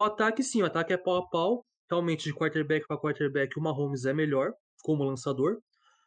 [0.00, 1.66] O ataque, sim, o ataque é pau a pau.
[1.90, 5.58] Realmente, de quarterback para quarterback, o Mahomes é melhor como lançador.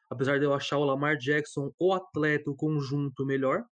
[0.09, 3.63] Apesar de eu achar o Lamar Jackson, o atleta, o conjunto melhor.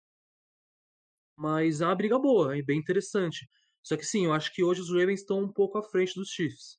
[1.37, 3.47] Mas é uma briga boa, é bem interessante.
[3.83, 6.29] Só que sim, eu acho que hoje os Ravens estão um pouco à frente dos
[6.29, 6.79] Chiefs.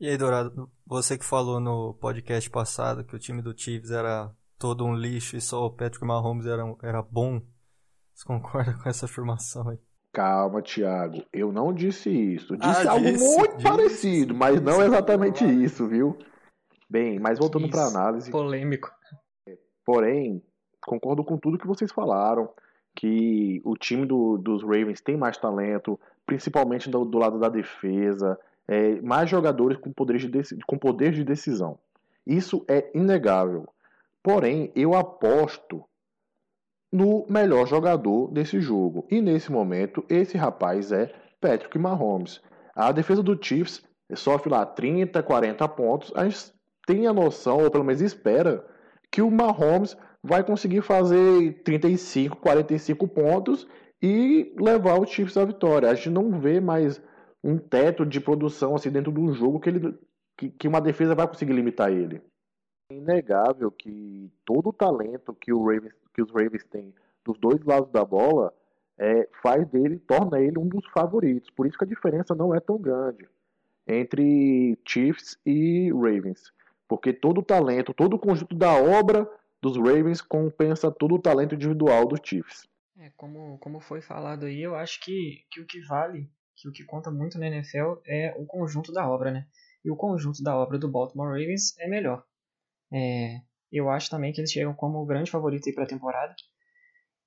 [0.00, 4.30] E aí, Dourado, você que falou no podcast passado que o time do Chiefs era
[4.58, 7.40] todo um lixo e só o Patrick Mahomes era, era bom.
[8.12, 9.78] Você concorda com essa afirmação aí?
[10.12, 11.24] Calma, Thiago.
[11.32, 12.56] Eu não disse isso.
[12.56, 16.18] Disse ah, algo disse, muito disse, parecido, disse, mas não exatamente isso, viu?
[16.88, 18.30] Bem, mas voltando para análise.
[18.30, 18.90] Polêmico.
[19.84, 20.42] Porém,
[20.84, 22.48] concordo com tudo que vocês falaram
[22.94, 28.38] que o time do, dos Ravens tem mais talento, principalmente do, do lado da defesa,
[28.68, 31.78] é, mais jogadores com poder, de, com poder de decisão.
[32.26, 33.68] Isso é inegável.
[34.22, 35.84] Porém, eu aposto
[36.90, 39.06] no melhor jogador desse jogo.
[39.10, 42.40] E nesse momento, esse rapaz é Patrick Mahomes.
[42.74, 43.82] A defesa do Chiefs
[44.14, 46.12] sofre lá 30, 40 pontos.
[46.14, 46.52] A gente
[46.86, 48.64] tem a noção, ou pelo menos espera,
[49.10, 53.66] que o Mahomes vai conseguir fazer 35, 45 pontos
[54.02, 55.90] e levar o Chiefs à vitória.
[55.90, 57.02] A gente não vê mais
[57.44, 59.98] um teto de produção assim dentro de um jogo que, ele,
[60.34, 62.22] que, que uma defesa vai conseguir limitar ele.
[62.90, 67.62] É inegável que todo o talento que, o Ravens, que os Ravens têm dos dois
[67.62, 68.52] lados da bola
[68.96, 71.50] é, faz dele, torna ele um dos favoritos.
[71.50, 73.28] Por isso que a diferença não é tão grande
[73.86, 76.50] entre Chiefs e Ravens.
[76.88, 79.28] Porque todo o talento, todo o conjunto da obra
[79.60, 82.66] dos Ravens compensa todo o talento individual dos Chiefs.
[82.98, 86.72] É, como, como foi falado aí, eu acho que, que o que vale, que o
[86.72, 89.46] que conta muito na NFL é o conjunto da obra, né?
[89.84, 92.24] E o conjunto da obra do Baltimore Ravens é melhor.
[92.92, 93.40] É,
[93.70, 96.34] eu acho também que eles chegam como o grande favorito para a temporada.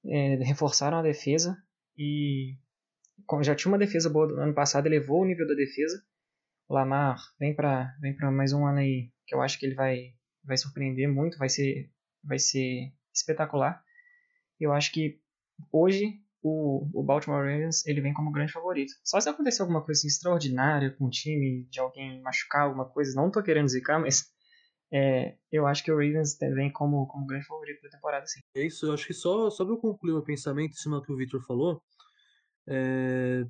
[0.05, 1.57] É, reforçaram a defesa
[1.97, 2.55] e
[3.41, 6.01] já tinha uma defesa boa no ano passado, elevou o nível da defesa.
[6.69, 10.13] O Lamar vem para vem mais um ano aí que eu acho que ele vai,
[10.43, 11.91] vai surpreender muito, vai ser
[12.23, 13.83] vai ser espetacular.
[14.59, 15.19] Eu acho que
[15.71, 18.93] hoje o, o Baltimore Ravens ele vem como grande favorito.
[19.03, 23.19] Só se acontecer alguma coisa assim, extraordinária com o time, de alguém machucar alguma coisa,
[23.19, 24.25] não tô querendo zicar, mas
[24.91, 28.39] é, eu acho que o Ravens vem como, como grande favorito da temporada, sim.
[28.55, 31.03] É isso, eu acho que só, só para eu concluir meu pensamento em cima do
[31.03, 31.81] que o Victor falou,
[32.67, 33.43] é,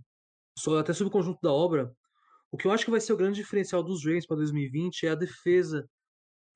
[0.57, 1.91] só até sobre o conjunto da obra,
[2.51, 5.09] o que eu acho que vai ser o grande diferencial dos Ravens para 2020 é
[5.09, 5.87] a defesa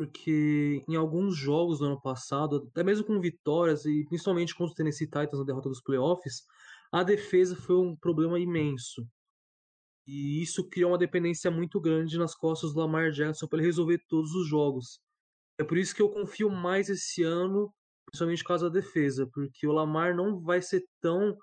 [0.02, 4.76] porque em alguns jogos do ano passado, até mesmo com vitórias e principalmente contra o
[4.76, 6.42] Tennessee Titans na derrota dos playoffs,
[6.92, 9.08] a defesa foi um problema imenso.
[10.08, 14.04] E isso criou uma dependência muito grande nas costas do Lamar Jackson para ele resolver
[14.10, 15.00] todos os jogos.
[15.60, 17.72] É por isso que eu confio mais esse ano,
[18.08, 21.38] principalmente por causa da defesa, porque o Lamar não vai ser tão.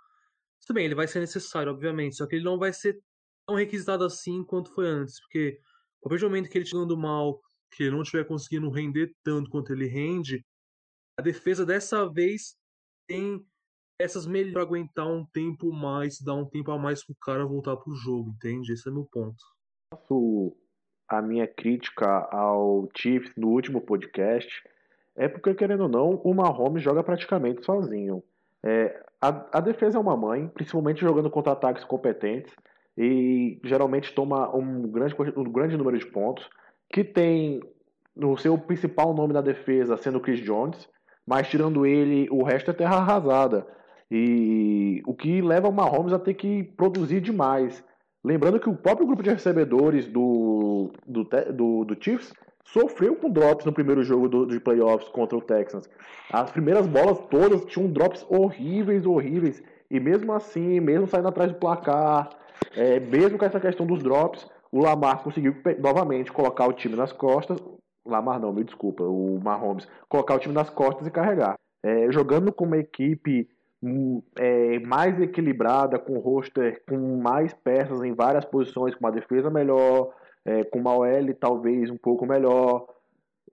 [0.66, 2.98] Tudo bem, ele vai ser necessário, obviamente, só que ele não vai ser
[3.46, 5.60] tão requisitado assim quanto foi antes, porque
[6.04, 9.50] a partir do momento que ele estiver mal, que ele não estiver conseguindo render tanto
[9.50, 10.44] quanto ele rende,
[11.18, 12.56] a defesa dessa vez
[13.06, 13.44] tem
[14.00, 17.76] essas melhores para aguentar um tempo mais, dar um tempo a mais pro cara voltar
[17.76, 18.72] pro jogo, entende?
[18.72, 19.42] Esse é meu ponto.
[21.08, 24.62] A minha crítica ao Chiefs no último podcast
[25.16, 28.22] é porque, querendo ou não, o Mahomes joga praticamente sozinho.
[28.64, 32.54] É, a, a defesa é uma mãe, principalmente jogando contra ataques competentes,
[32.96, 36.48] e geralmente toma um grande, um grande número de pontos
[36.90, 37.60] que tem
[38.16, 40.88] no seu principal nome na defesa sendo Chris Jones,
[41.26, 43.66] mas tirando ele, o resto é terra arrasada.
[44.10, 47.84] E o que leva o Mahomes a ter que produzir demais.
[48.24, 52.32] Lembrando que o próprio grupo de recebedores do, do, do, do Chiefs
[52.64, 55.88] sofreu com drops no primeiro jogo do, de playoffs contra o Texans.
[56.32, 59.62] As primeiras bolas todas tinham drops horríveis, horríveis.
[59.90, 62.30] E mesmo assim, mesmo saindo atrás do placar,
[62.74, 67.12] é, mesmo com essa questão dos drops, o Lamar conseguiu novamente colocar o time nas
[67.12, 67.58] costas.
[68.06, 69.86] Lamar não, me desculpa, o Mahomes.
[70.08, 71.56] Colocar o time nas costas e carregar.
[71.82, 73.48] É, jogando com uma equipe
[73.82, 79.50] hum, é, mais equilibrada, com roster com mais peças em várias posições, com uma defesa
[79.50, 80.12] melhor,
[80.44, 82.86] é, com uma OL talvez um pouco melhor,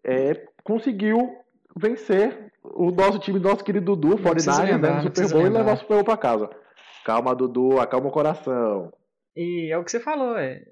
[0.04, 1.38] é, conseguiu
[1.76, 5.78] vencer o nosso time, nosso querido Dudu, 49 né, no Super Bowl e levar o
[5.78, 6.50] Super Bowl para casa.
[7.06, 8.92] Calma, Dudu, acalma o coração.
[9.36, 10.64] E é o que você falou, é,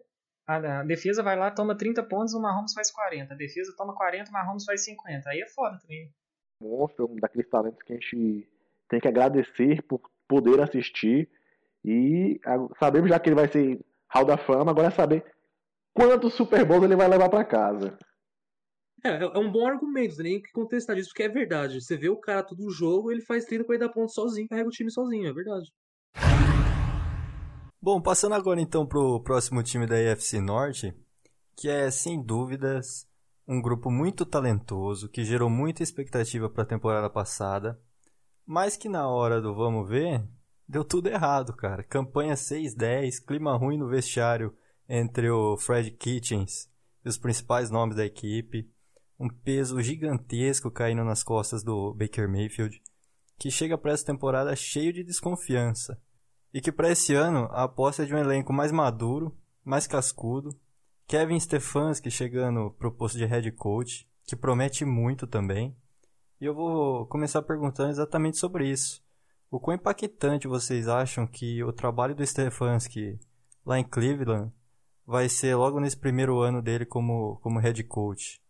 [0.45, 3.33] a, defesa vai lá, toma 30 pontos, o Mahomes faz 40.
[3.33, 5.29] A defesa toma 40, o Mahomes faz 50.
[5.29, 6.11] Aí é foda também.
[6.61, 8.47] Monstro, um daqueles talentos que a gente
[8.89, 11.29] tem que agradecer por poder assistir.
[11.83, 12.39] E
[12.79, 15.25] sabemos já que ele vai ser Hall da Fama, agora é saber
[15.93, 17.97] quantos Super Bowls ele vai levar para casa.
[19.03, 21.81] É, é, é um bom argumento, nem que contestar isso, porque é verdade.
[21.81, 24.91] Você vê o cara todo jogo, ele faz 30, 40 pontos sozinho, carrega o time
[24.91, 25.69] sozinho, é verdade.
[27.83, 30.95] Bom, passando agora então pro próximo time da AFC Norte,
[31.53, 33.05] que é sem dúvidas
[33.45, 37.77] um grupo muito talentoso, que gerou muita expectativa para a temporada passada,
[38.45, 40.25] mas que na hora do vamos ver,
[40.65, 41.83] deu tudo errado, cara.
[41.83, 44.55] Campanha 6-10, clima ruim no vestiário
[44.87, 46.69] entre o Fred Kitchens
[47.03, 48.71] e os principais nomes da equipe,
[49.19, 52.81] um peso gigantesco caindo nas costas do Baker Mayfield,
[53.37, 56.01] que chega para essa temporada cheio de desconfiança.
[56.53, 59.35] E que para esse ano a aposta é de um elenco mais maduro,
[59.65, 60.55] mais cascudo,
[61.07, 65.75] Kevin Stefanski chegando pro posto de head coach, que promete muito também.
[66.39, 69.03] E eu vou começar perguntando exatamente sobre isso.
[69.49, 73.19] O quão impactante vocês acham que o trabalho do Stefanski
[73.65, 74.51] lá em Cleveland
[75.05, 78.41] vai ser logo nesse primeiro ano dele como, como head coach?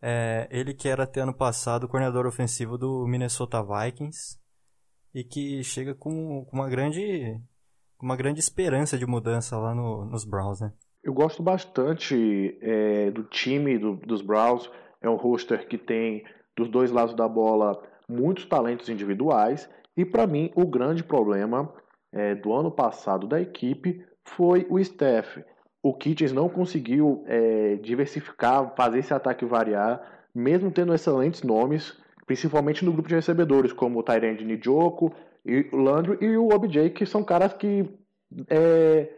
[0.00, 4.38] É, ele que era até ano passado coordenador ofensivo do Minnesota Vikings
[5.16, 7.40] e que chega com, com uma grande
[7.98, 10.70] uma grande esperança de mudança lá no, nos Browns, né?
[11.02, 14.70] Eu gosto bastante é, do time do, dos Browns.
[15.00, 16.22] É um roster que tem
[16.54, 19.70] dos dois lados da bola muitos talentos individuais.
[19.96, 21.72] E para mim o grande problema
[22.12, 25.42] é, do ano passado da equipe foi o staff.
[25.82, 32.84] O Kitchens não conseguiu é, diversificar, fazer esse ataque variar, mesmo tendo excelentes nomes principalmente
[32.84, 37.06] no grupo de recebedores, como o Tyrande Njoku, e o Landry e o OBJ, que
[37.06, 37.88] são caras que
[38.50, 39.08] é,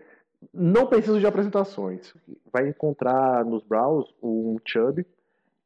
[0.52, 2.14] não precisam de apresentações.
[2.52, 5.06] Vai encontrar nos Browns um Chubb,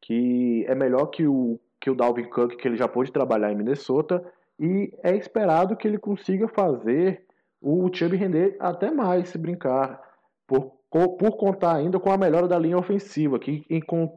[0.00, 3.56] que é melhor que o, que o Dalvin Cook, que ele já pôde trabalhar em
[3.56, 4.24] Minnesota,
[4.58, 7.26] e é esperado que ele consiga fazer
[7.60, 10.00] o Chubb render até mais, se brincar,
[10.46, 13.64] por, por contar ainda com a melhora da linha ofensiva, que,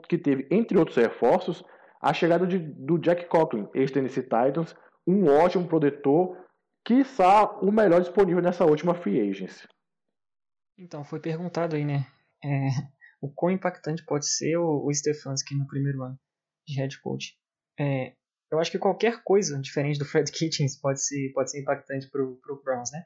[0.07, 1.63] que teve, entre outros reforços,
[2.05, 4.75] a chegada de, do Jack Conklin, ex-Tennessee Titans,
[5.07, 6.37] um ótimo protetor,
[6.85, 9.67] quiçá o melhor disponível nessa última free agency.
[10.77, 12.05] Então, foi perguntado aí, né?
[12.43, 12.67] É,
[13.19, 16.19] o quão impactante pode ser o, o Stefanski no primeiro ano
[16.67, 17.35] de head coach.
[17.79, 18.13] É,
[18.51, 22.35] eu acho que qualquer coisa diferente do Fred Kitchens pode ser, pode ser impactante pro,
[22.35, 23.03] pro Browns, né?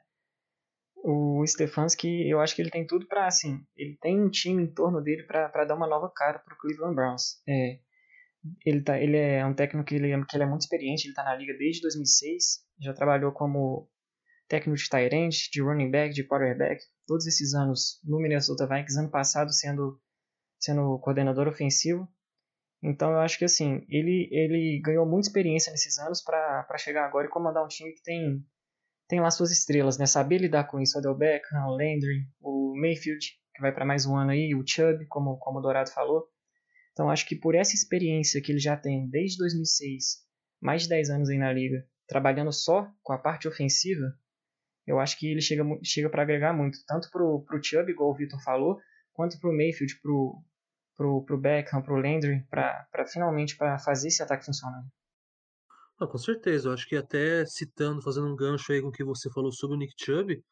[1.02, 4.70] O Stefanski, eu acho que ele tem tudo para assim, ele tem um time em
[4.70, 7.42] torno dele para dar uma nova cara pro Cleveland Browns.
[7.48, 7.80] É,
[8.64, 11.22] ele, tá, ele é um técnico que ele, que ele é muito experiente, ele está
[11.24, 13.88] na liga desde 2006, já trabalhou como
[14.48, 19.10] técnico de tight de running back, de quarterback, todos esses anos no Minnesota Vikings, ano
[19.10, 20.00] passado sendo,
[20.58, 22.08] sendo coordenador ofensivo.
[22.82, 27.26] Então eu acho que assim, ele, ele ganhou muita experiência nesses anos para chegar agora
[27.26, 28.44] e comandar um time que tem,
[29.06, 30.06] tem lá suas estrelas, né?
[30.06, 33.24] Saber lidar com isso, o Beckham, o Landry, o Mayfield,
[33.54, 36.26] que vai para mais um ano aí, o Chubb, como, como o Dourado falou.
[36.92, 40.24] Então acho que por essa experiência que ele já tem desde 2006,
[40.60, 44.12] mais de 10 anos aí na liga, trabalhando só com a parte ofensiva,
[44.86, 48.14] eu acho que ele chega, chega para agregar muito, tanto pro, pro Chubb, igual o
[48.14, 48.78] Vitor falou,
[49.12, 50.42] quanto pro Mayfield, pro,
[50.96, 54.82] pro, pro Beckham, pro Landry, para finalmente para fazer esse ataque funcionar.
[56.00, 59.04] Ah, com certeza, eu acho que até citando, fazendo um gancho aí com o que
[59.04, 60.42] você falou sobre o Nick Chubb,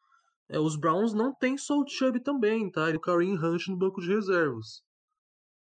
[0.47, 2.89] é, os Browns não tem só o Chubb também, tá?
[2.89, 4.81] E o Kareem Hunt no banco de reservas.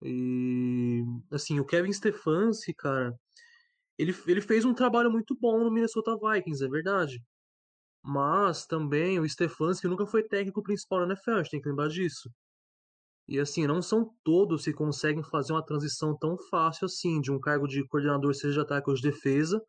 [0.04, 3.18] E assim, o Kevin Stefanski, cara,
[3.98, 7.24] ele, ele fez um trabalho muito bom no Minnesota Vikings, é verdade.
[8.04, 11.88] Mas também o Stefanski nunca foi técnico principal na NFL, a gente tem que lembrar
[11.88, 12.30] disso.
[13.28, 17.40] E assim, não são todos que conseguem fazer uma transição tão fácil assim, de um
[17.40, 19.64] cargo de coordenador, seja de ataque ou de defesa,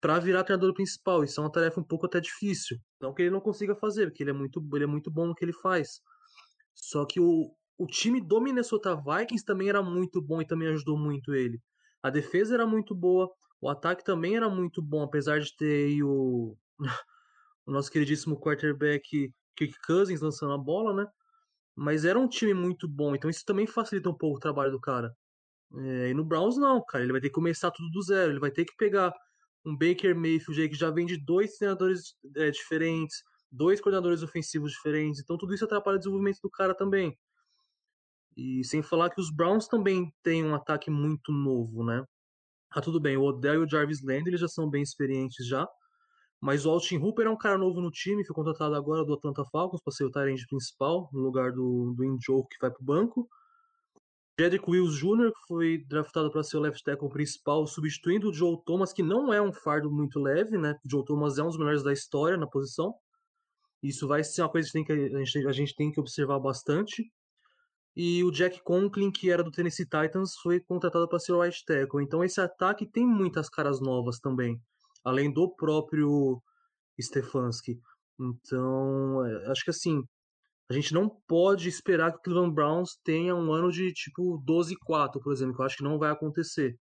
[0.00, 1.24] para virar treinador principal.
[1.24, 2.78] Isso é uma tarefa um pouco até difícil.
[3.00, 5.34] Não que ele não consiga fazer, porque ele é muito, ele é muito bom no
[5.34, 6.00] que ele faz.
[6.74, 10.98] Só que o, o time do Minnesota Vikings também era muito bom e também ajudou
[10.98, 11.60] muito ele.
[12.02, 16.56] A defesa era muito boa, o ataque também era muito bom, apesar de ter o,
[17.66, 21.06] o nosso queridíssimo quarterback Kirk Cousins lançando a bola, né?
[21.74, 24.80] Mas era um time muito bom, então isso também facilita um pouco o trabalho do
[24.80, 25.12] cara.
[25.76, 28.40] É, e no Browns não, cara, ele vai ter que começar tudo do zero, ele
[28.40, 29.12] vai ter que pegar
[29.64, 35.20] um Baker Mayfield que já vem de dois treinadores é, diferentes, dois coordenadores ofensivos diferentes,
[35.20, 37.16] então tudo isso atrapalha o desenvolvimento do cara também.
[38.36, 42.04] E sem falar que os Browns também têm um ataque muito novo, né?
[42.70, 45.68] Ah, tudo bem, o Odell e o Jarvis Landry eles já são bem experientes já,
[46.40, 49.44] mas o Austin Hooper é um cara novo no time, foi contratado agora do Atlanta
[49.44, 52.84] Falcons para ser o Tyrande principal, no lugar do, do Injoke que vai para o
[52.84, 53.28] banco.
[54.38, 58.58] Jedrick Wills Jr., que foi draftado para ser o left tackle principal, substituindo o Joe
[58.66, 60.76] Thomas, que não é um fardo muito leve, né?
[60.84, 62.92] O Joe Thomas é um dos melhores da história na posição.
[63.80, 67.04] Isso vai ser uma coisa que, a, gente, a gente tem que observar bastante.
[67.96, 71.64] E o Jack Conklin, que era do Tennessee Titans, foi contratado para ser o right
[71.64, 72.02] tackle.
[72.02, 74.60] Então esse ataque tem muitas caras novas também
[75.04, 76.42] além do próprio
[77.00, 77.78] Stefanski.
[78.18, 80.02] Então, é, acho que assim,
[80.70, 85.20] a gente não pode esperar que o Cleveland Browns tenha um ano de tipo 12-4,
[85.22, 86.76] por exemplo, que eu acho que não vai acontecer.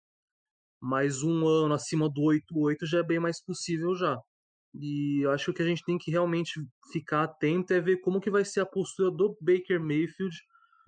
[0.81, 4.19] Mas um ano acima do 8-8 já é bem mais possível já.
[4.75, 6.53] E acho que a gente tem que realmente
[6.93, 10.35] ficar atento é ver como que vai ser a postura do Baker Mayfield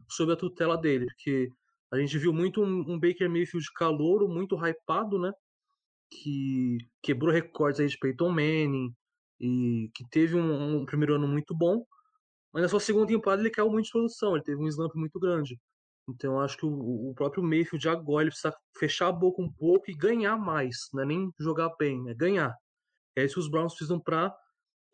[0.09, 1.49] sob a tutela dele, porque
[1.93, 5.33] a gente viu muito um, um Baker Mayfield calouro, muito hypado, né?
[6.11, 8.95] que quebrou recordes aí de Peyton Manning
[9.41, 11.85] e que teve um, um, primeiro ano muito bom,
[12.53, 15.19] mas na sua segunda temporada ele caiu muito de produção, ele teve um slump muito
[15.19, 15.59] grande.
[16.09, 19.91] Então acho que o, o, próprio Mayfield agora ele precisa fechar a boca um pouco
[19.91, 22.55] e ganhar mais, não é nem jogar bem, é ganhar.
[23.17, 24.35] É isso que os Browns precisam para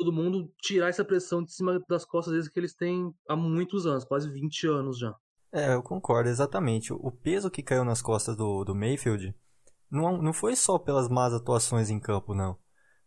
[0.01, 3.87] todo mundo tirar essa pressão de cima das costas deles que eles têm há muitos
[3.87, 5.15] anos, quase 20 anos já.
[5.53, 6.91] É, eu concordo, exatamente.
[6.91, 9.35] O peso que caiu nas costas do, do Mayfield
[9.91, 12.57] não, não foi só pelas más atuações em campo, não.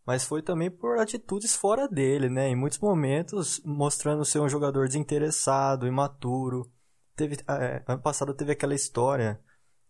[0.06, 2.50] Mas foi também por atitudes fora dele, né?
[2.50, 6.72] Em muitos momentos, mostrando ser um jogador desinteressado, imaturo.
[7.16, 9.42] Teve, é, ano passado teve aquela história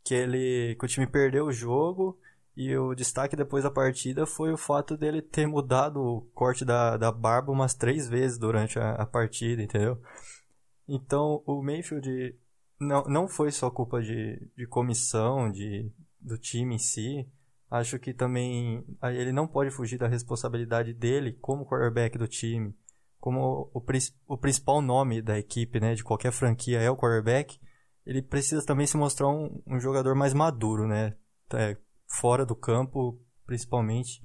[0.05, 2.17] que ele que o time perdeu o jogo
[2.55, 6.97] e o destaque depois da partida foi o fato dele ter mudado o corte da,
[6.97, 9.99] da barba umas três vezes durante a, a partida, entendeu?
[10.87, 12.37] Então o Mayfield
[12.79, 17.27] não, não foi só culpa de, de comissão, de, do time em si.
[17.71, 22.75] Acho que também ele não pode fugir da responsabilidade dele como quarterback do time,
[23.19, 23.83] como o,
[24.27, 27.59] o principal nome da equipe, né, de qualquer franquia é o quarterback.
[28.05, 31.15] Ele precisa também se mostrar um, um jogador mais maduro, né,
[31.53, 31.75] é,
[32.19, 34.21] fora do campo, principalmente.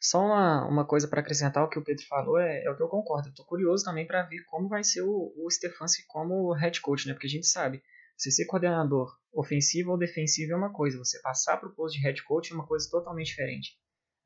[0.00, 2.82] Só uma, uma coisa para acrescentar o que o Pedro falou é, é o que
[2.82, 3.32] eu concordo.
[3.34, 7.14] Tô curioso também para ver como vai ser o, o Stefanski como head coach, né?
[7.14, 7.82] Porque a gente sabe,
[8.16, 12.02] você ser coordenador ofensivo ou defensivo é uma coisa, você passar para o posto de
[12.02, 13.76] head coach é uma coisa totalmente diferente.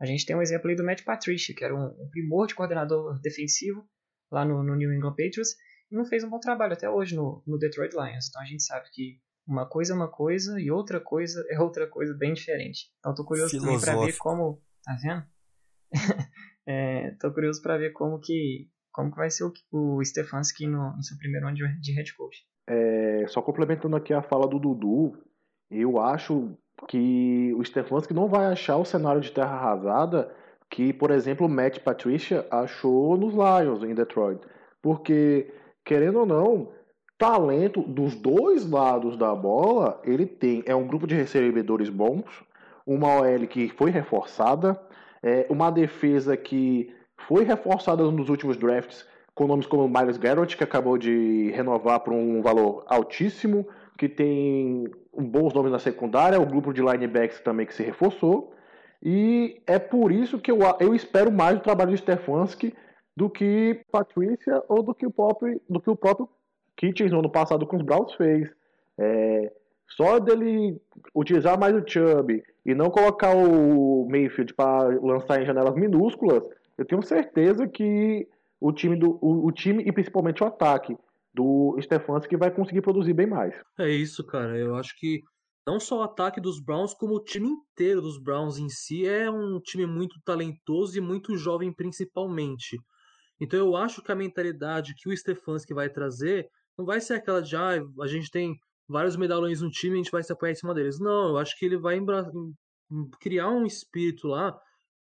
[0.00, 2.54] A gente tem um exemplo aí do Matt Patricia, que era um, um primor de
[2.54, 3.84] coordenador defensivo
[4.30, 5.56] lá no, no, New England Patriots
[5.90, 8.28] e não fez um bom trabalho até hoje no, no Detroit Lions.
[8.28, 9.20] Então a gente sabe que
[9.50, 12.90] uma coisa é uma coisa e outra coisa é outra coisa bem diferente.
[12.98, 15.24] Então tô curioso também para ver como, tá vendo?
[16.66, 20.96] é, tô curioso para ver como que como que vai ser o, o Stefanski no,
[20.96, 22.44] no seu primeiro ano de, de head coach.
[22.68, 25.16] É, só complementando aqui a fala do Dudu,
[25.70, 26.56] eu acho
[26.88, 30.34] que o Stefanski não vai achar o cenário de terra arrasada
[30.70, 34.40] que, por exemplo, o Matt Patricia achou nos Lions em Detroit.
[34.80, 35.52] Porque,
[35.84, 36.72] querendo ou não,
[37.20, 40.62] talento dos dois lados da bola, ele tem.
[40.64, 42.24] É um grupo de recebedores bons,
[42.86, 44.80] uma OL que foi reforçada,
[45.22, 46.90] é, uma defesa que
[47.28, 52.14] foi reforçada nos últimos drafts com nomes como Miles Garrett, que acabou de renovar por
[52.14, 53.68] um valor altíssimo,
[53.98, 58.54] que tem bons nomes na secundária, o grupo de linebacks também que se reforçou.
[59.02, 62.74] E é por isso que eu, eu espero mais do trabalho de Stefanski
[63.14, 66.26] do que Patrícia ou do que o próprio, do que o próprio
[66.80, 68.50] Kitchens no ano passado com os Browns fez.
[68.98, 69.52] É,
[69.86, 70.80] só dele
[71.14, 76.42] utilizar mais o Chubb e não colocar o Mayfield para lançar em janelas minúsculas,
[76.78, 78.26] eu tenho certeza que
[78.58, 80.96] o time, do, o, o time e principalmente o ataque
[81.34, 83.54] do Stefanski vai conseguir produzir bem mais.
[83.78, 84.56] É isso, cara.
[84.56, 85.22] Eu acho que
[85.66, 89.30] não só o ataque dos Browns, como o time inteiro dos Browns em si é
[89.30, 92.78] um time muito talentoso e muito jovem principalmente.
[93.38, 96.48] Então eu acho que a mentalidade que o Stefanski vai trazer
[96.80, 98.58] não vai ser aquela de ah, a gente tem
[98.88, 100.98] vários medalhões no time a gente vai se apoiar em cima deles.
[100.98, 102.00] Não, eu acho que ele vai
[103.20, 104.58] criar um espírito lá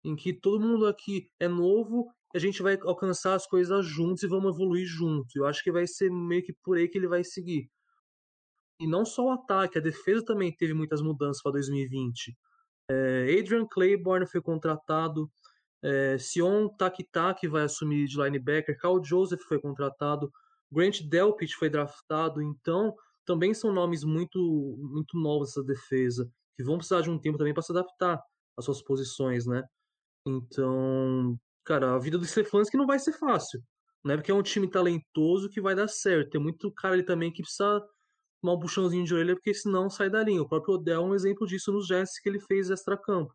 [0.03, 4.27] em que todo mundo aqui é novo, a gente vai alcançar as coisas juntos e
[4.27, 5.35] vamos evoluir juntos.
[5.35, 7.67] Eu acho que vai ser meio que por aí que ele vai seguir.
[8.79, 12.37] E não só o ataque, a defesa também teve muitas mudanças para 2020.
[12.91, 15.31] É, Adrian Claiborne foi contratado,
[15.83, 20.31] é, Sion Takitak vai assumir de linebacker, Carl Joseph foi contratado,
[20.75, 22.93] Grant Delpit foi draftado, então
[23.25, 24.39] também são nomes muito
[24.77, 28.21] muito novos essa defesa, que vão precisar de um tempo também para se adaptar
[28.57, 29.63] às suas posições, né?
[30.27, 33.61] Então, cara, a vida do Stefanski não vai ser fácil,
[34.03, 34.15] né?
[34.17, 36.31] Porque é um time talentoso que vai dar certo.
[36.31, 37.81] Tem muito cara ali também que precisa
[38.41, 40.41] tomar um puxãozinho de orelha, porque senão sai da linha.
[40.41, 43.33] O próprio Odell é um exemplo disso nos Jets que ele fez extra-campo.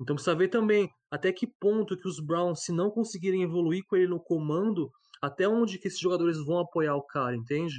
[0.00, 3.96] Então precisa ver também até que ponto que os Browns, se não conseguirem evoluir com
[3.96, 4.90] ele no comando,
[5.22, 7.74] até onde que esses jogadores vão apoiar o cara, entende?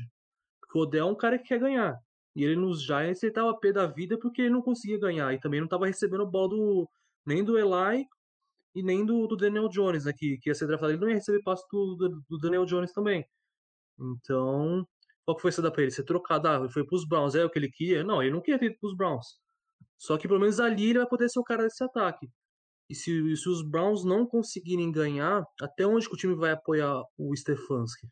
[0.61, 1.99] Porque o Odell é um cara que quer ganhar.
[2.35, 5.33] E ele nos Giants ele tava pé da vida porque ele não conseguia ganhar.
[5.33, 6.89] E também não tava recebendo bola do,
[7.25, 8.05] nem do Eli
[8.75, 10.13] e nem do, do Daniel Jones, né?
[10.13, 10.91] Que, que ia ser draftado.
[10.91, 13.25] Ele não ia receber passo do, do, do Daniel Jones também.
[13.99, 14.85] Então,
[15.25, 15.91] qual que foi essa da pra ele?
[15.91, 18.03] Ser trocado, ah, ele foi pros Browns, é o que ele queria?
[18.03, 19.39] Não, ele não queria ter ido pros Browns.
[19.97, 22.29] Só que pelo menos ali ele vai poder ser o cara desse ataque.
[22.89, 27.01] E se, se os Browns não conseguirem ganhar, até onde que o time vai apoiar
[27.17, 28.07] o Stefanski?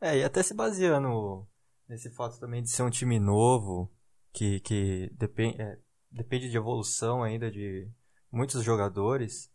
[0.00, 1.46] É, e até se baseando
[1.88, 3.90] nesse fato também de ser um time novo,
[4.32, 5.78] que, que depende, é,
[6.10, 7.90] depende de evolução ainda de
[8.30, 9.50] muitos jogadores,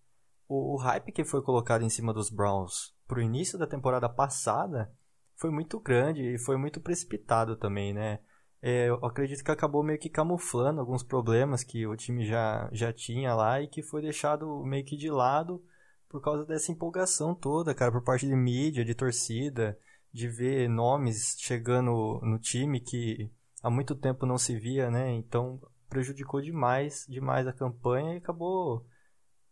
[0.47, 4.91] o, o hype que foi colocado em cima dos Browns pro início da temporada passada
[5.35, 8.19] foi muito grande e foi muito precipitado também, né?
[8.65, 12.93] É, eu acredito que acabou meio que camuflando alguns problemas que o time já, já
[12.93, 15.61] tinha lá e que foi deixado meio que de lado
[16.07, 19.77] por causa dessa empolgação toda, cara, por parte de mídia, de torcida,
[20.13, 23.29] de ver nomes chegando no time que
[23.61, 25.11] há muito tempo não se via, né?
[25.11, 25.59] Então
[25.89, 28.85] prejudicou demais, demais a campanha e acabou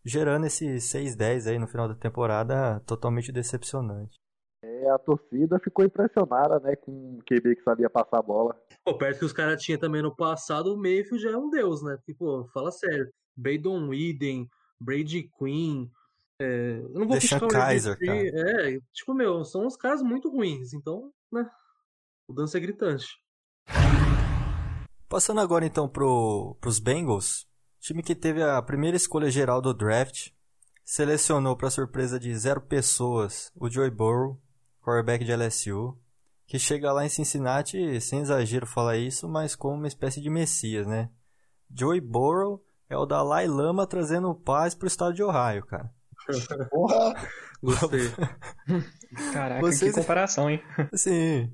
[0.06, 4.21] gerando esse 6-10 aí no final da temporada totalmente decepcionante.
[4.64, 8.56] É, a torcida ficou impressionada, né, com o QB que sabia passar a bola.
[8.86, 11.82] Pô, perto que os caras tinham também no passado, o Mayfield já é um deus,
[11.82, 11.96] né?
[11.98, 13.12] Porque, pô, fala sério.
[13.36, 14.48] Braydon Whedon,
[14.80, 15.90] Brady Quinn,
[16.42, 18.18] é, eu não vou Deixa Kaiser, cara.
[18.18, 21.48] É, tipo, meu, são uns caras muito ruins, então, né,
[22.28, 23.08] mudança é gritante.
[25.08, 27.46] Passando agora então pro, pros Bengals,
[27.80, 30.30] time que teve a primeira escolha geral do draft,
[30.84, 34.42] selecionou para surpresa de zero pessoas o Joey Burrow,
[34.82, 35.98] quarterback de LSU,
[36.46, 40.86] que chega lá em Cincinnati, sem exagero falar isso, mas como uma espécie de messias,
[40.86, 41.10] né?
[41.74, 45.90] Joey Burrow é o Dalai Lama trazendo paz pro estado de Ohio, cara.
[46.70, 47.14] Porra!
[47.64, 48.10] Gostei.
[49.34, 49.94] Caraca, Vocês...
[49.94, 50.62] que comparação, hein?
[50.94, 51.54] Sim.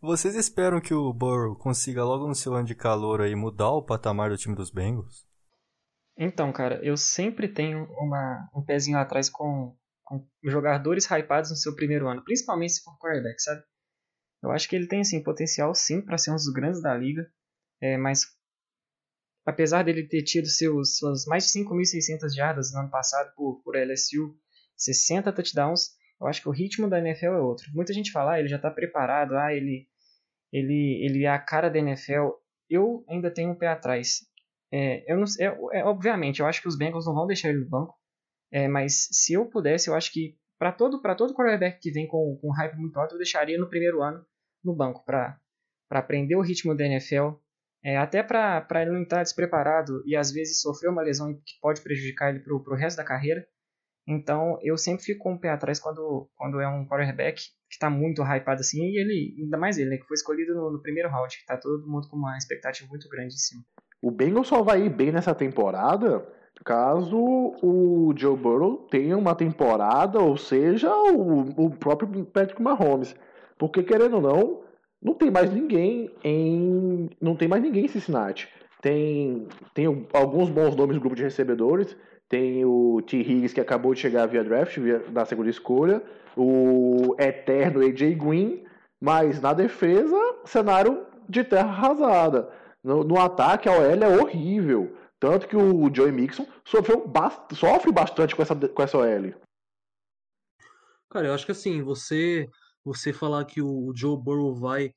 [0.00, 3.82] Vocês esperam que o Burrow consiga logo no seu ano de calor aí mudar o
[3.82, 5.26] patamar do time dos Bengals?
[6.16, 9.76] Então, cara, eu sempre tenho uma, um pezinho atrás com,
[10.08, 13.62] com jogadores hypados no seu primeiro ano, principalmente se for quarterback, sabe?
[14.42, 17.30] Eu acho que ele tem assim potencial sim para ser um dos grandes da liga,
[17.78, 18.22] é, mas
[19.44, 23.76] apesar dele ter tido seus, suas mais de 5.600 jardas no ano passado por, por
[23.76, 24.34] LSU,
[24.78, 27.66] 60 touchdowns, eu acho que o ritmo da NFL é outro.
[27.74, 29.86] Muita gente fala, ah, ele já está preparado, ah, ele,
[30.50, 32.30] ele, ele é a cara da NFL.
[32.68, 34.20] Eu ainda tenho um pé atrás.
[34.72, 37.60] É, eu não, é, é, obviamente, eu acho que os Bengals não vão deixar ele
[37.60, 37.94] no banco,
[38.50, 42.06] é, mas se eu pudesse, eu acho que para todo para todo quarterback que vem
[42.06, 44.24] com, com hype muito alto, eu deixaria no primeiro ano
[44.64, 45.38] no banco para
[45.90, 47.34] aprender o ritmo da NFL,
[47.84, 51.80] é, até para ele não estar despreparado e às vezes sofrer uma lesão que pode
[51.80, 53.46] prejudicar ele para o resto da carreira.
[54.06, 57.90] Então eu sempre fico com o pé atrás quando, quando é um quarterback que tá
[57.90, 61.10] muito hypado assim, e ele, ainda mais ele, né, que foi escolhido no, no, primeiro
[61.10, 63.62] round, que tá todo mundo com uma expectativa muito grande em cima.
[64.00, 66.26] O Bengals só vai ir bem nessa temporada
[66.64, 67.16] caso
[67.62, 73.14] o Joe Burrow tenha uma temporada, ou seja, o, o próprio Patrick Mahomes.
[73.56, 74.60] Porque, querendo ou não,
[75.02, 77.10] não tem mais ninguém em.
[77.20, 78.48] Não tem mais ninguém em Cincinnati.
[78.80, 81.96] Tem, tem alguns bons nomes no grupo de recebedores.
[82.28, 83.16] Tem o T.
[83.16, 86.02] Higgs, que acabou de chegar via draft, via, da segunda escolha.
[86.36, 88.64] O eterno AJ Green.
[89.00, 92.48] Mas na defesa, cenário de terra arrasada.
[92.82, 94.92] No, no ataque, a OL é horrível.
[95.20, 97.04] Tanto que o Joey Mixon sofreu
[97.54, 99.34] sofre bastante com essa, com essa OL.
[101.10, 102.48] Cara, eu acho que assim, você
[102.84, 104.92] você falar que o Joe Burrow vai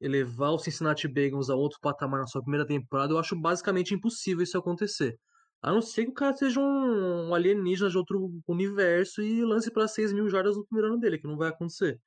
[0.00, 4.42] elevar o Cincinnati Bengals a outro patamar na sua primeira temporada, eu acho basicamente impossível
[4.42, 5.18] isso acontecer.
[5.62, 9.70] A não ser que o cara seja um, um alienígena de outro universo e lance
[9.70, 12.00] para 6 mil jardas no primeiro ano dele, que não vai acontecer.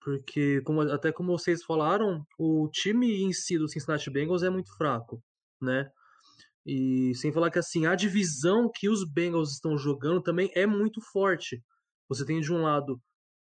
[0.00, 4.76] Porque, como, até como vocês falaram, o time em si do Cincinnati Bengals é muito
[4.76, 5.22] fraco,
[5.60, 5.90] né?
[6.64, 11.00] E sem falar que assim, a divisão que os Bengals estão jogando também é muito
[11.00, 11.62] forte.
[12.08, 13.00] Você tem de um lado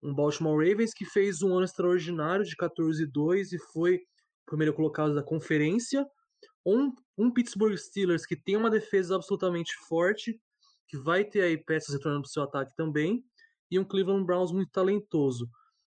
[0.01, 3.99] um Baltimore Ravens que fez um ano extraordinário de 14-2 e foi
[4.45, 6.05] primeiro colocado da conferência.
[6.65, 10.39] Um, um Pittsburgh Steelers que tem uma defesa absolutamente forte,
[10.87, 13.23] que vai ter aí peças retornando para o seu ataque também,
[13.69, 15.49] e um Cleveland Browns muito talentoso.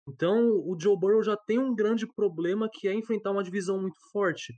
[0.07, 3.99] Então o Joe Burrow já tem um grande problema que é enfrentar uma divisão muito
[4.12, 4.53] forte.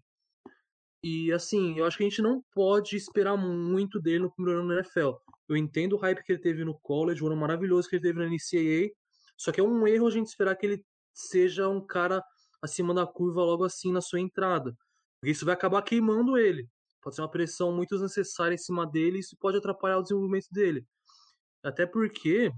[1.04, 4.70] E assim, eu acho que a gente não pode esperar muito dele no primeiro ano
[4.70, 5.14] na NFL.
[5.50, 8.20] Eu entendo o hype que ele teve no college, o ano maravilhoso que ele teve
[8.20, 8.92] na NCAA,
[9.36, 12.24] só que é um erro a gente esperar que ele seja um cara
[12.62, 14.76] acima da curva logo assim na sua entrada.
[15.20, 16.70] Porque isso vai acabar queimando ele.
[17.02, 20.48] Pode ser uma pressão muito desnecessária em cima dele e isso pode atrapalhar o desenvolvimento
[20.52, 20.86] dele.
[21.64, 22.52] Até porque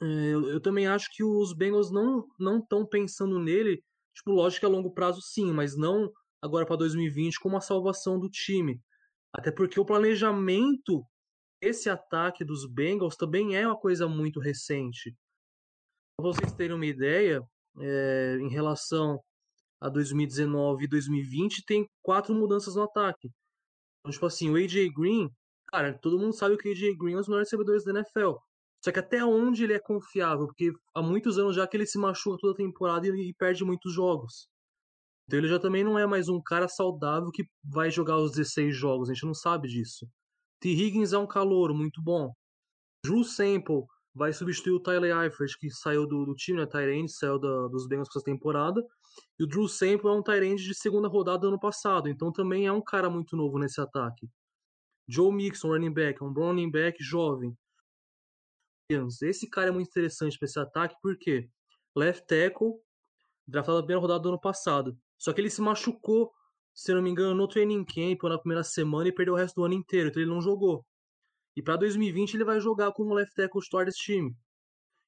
[0.00, 3.82] eu, eu, também acho que os Bengals não não estão pensando nele,
[4.14, 6.10] tipo, lógico que a longo prazo sim, mas não
[6.42, 8.80] agora para 2020 como a salvação do time.
[9.32, 11.04] Até porque o planejamento
[11.60, 15.14] esse ataque dos Bengals também é uma coisa muito recente.
[16.16, 17.42] Para vocês terem uma ideia,
[17.80, 19.20] é, em relação
[19.80, 23.30] a 2019 e 2020, tem quatro mudanças no ataque.
[24.00, 25.30] Então, tipo assim, o AJ Green,
[25.66, 28.36] cara, todo mundo sabe que o AJ Green é um dos melhores recebedores da NFL.
[28.84, 30.46] Só que até onde ele é confiável?
[30.46, 34.48] Porque há muitos anos já que ele se machuca toda temporada e perde muitos jogos.
[35.28, 38.74] Então ele já também não é mais um cara saudável que vai jogar os 16
[38.74, 40.08] jogos, a gente não sabe disso.
[40.58, 40.70] T.
[40.70, 42.32] Higgins é um calor muito bom.
[43.04, 46.66] Drew Sample vai substituir o Tyler Eifert, que saiu do, do time, né?
[46.66, 48.82] Tyrande, saiu da, dos Bengals para essa temporada.
[49.38, 52.66] E o Drew Sample é um Tyrande de segunda rodada do ano passado, então também
[52.66, 54.26] é um cara muito novo nesse ataque.
[55.06, 57.54] Joe Mixon, running back, é um running back jovem.
[59.22, 61.50] Esse cara é muito interessante para esse ataque, porque
[61.94, 62.80] left tackle,
[63.46, 64.98] draftado na primeira rodada do ano passado.
[65.18, 66.30] Só que ele se machucou,
[66.72, 69.56] se não me engano, no training camp ou na primeira semana e perdeu o resto
[69.56, 70.84] do ano inteiro, então ele não jogou.
[71.56, 74.32] E para 2020 ele vai jogar como left tackle titular desse time.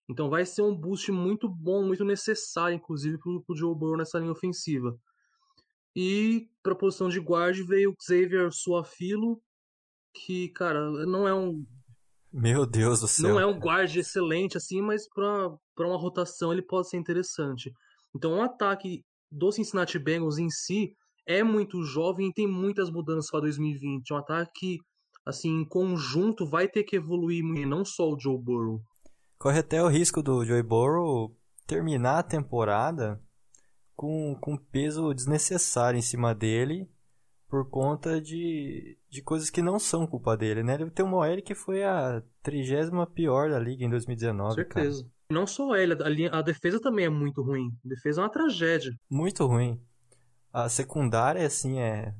[0.08, 4.18] Então vai ser um boost muito bom, muito necessário, inclusive, para o Joe Burrow nessa
[4.18, 4.98] linha ofensiva.
[5.94, 9.40] E para a posição de guard veio o Xavier Suafilo,
[10.12, 11.64] que, cara, não é um.
[12.32, 13.28] Meu Deus do céu.
[13.30, 17.72] Não é um guard excelente, assim, mas para uma rotação ele pode ser interessante.
[18.14, 20.95] Então, um ataque do Cincinnati Bengals em si
[21.26, 24.11] é muito jovem e tem muitas mudanças para 2020.
[24.11, 24.78] É um ataque que,
[25.24, 28.83] assim, em conjunto vai ter que evoluir muito, não só o Joe Burrow.
[29.39, 33.22] Corre até o risco do Joe Burrow terminar a temporada
[33.95, 36.91] com, com peso desnecessário em cima dele
[37.49, 40.74] por conta de, de coisas que não são culpa dele, né?
[40.74, 44.55] Ele tem uma OL que foi a trigésima pior da liga em 2019.
[44.55, 45.03] Certeza.
[45.03, 45.19] Cara.
[45.31, 47.70] Não só ele, a, linha, a defesa também é muito ruim.
[47.85, 48.93] A defesa é uma tragédia.
[49.09, 49.81] Muito ruim.
[50.53, 52.12] A secundária, assim, é.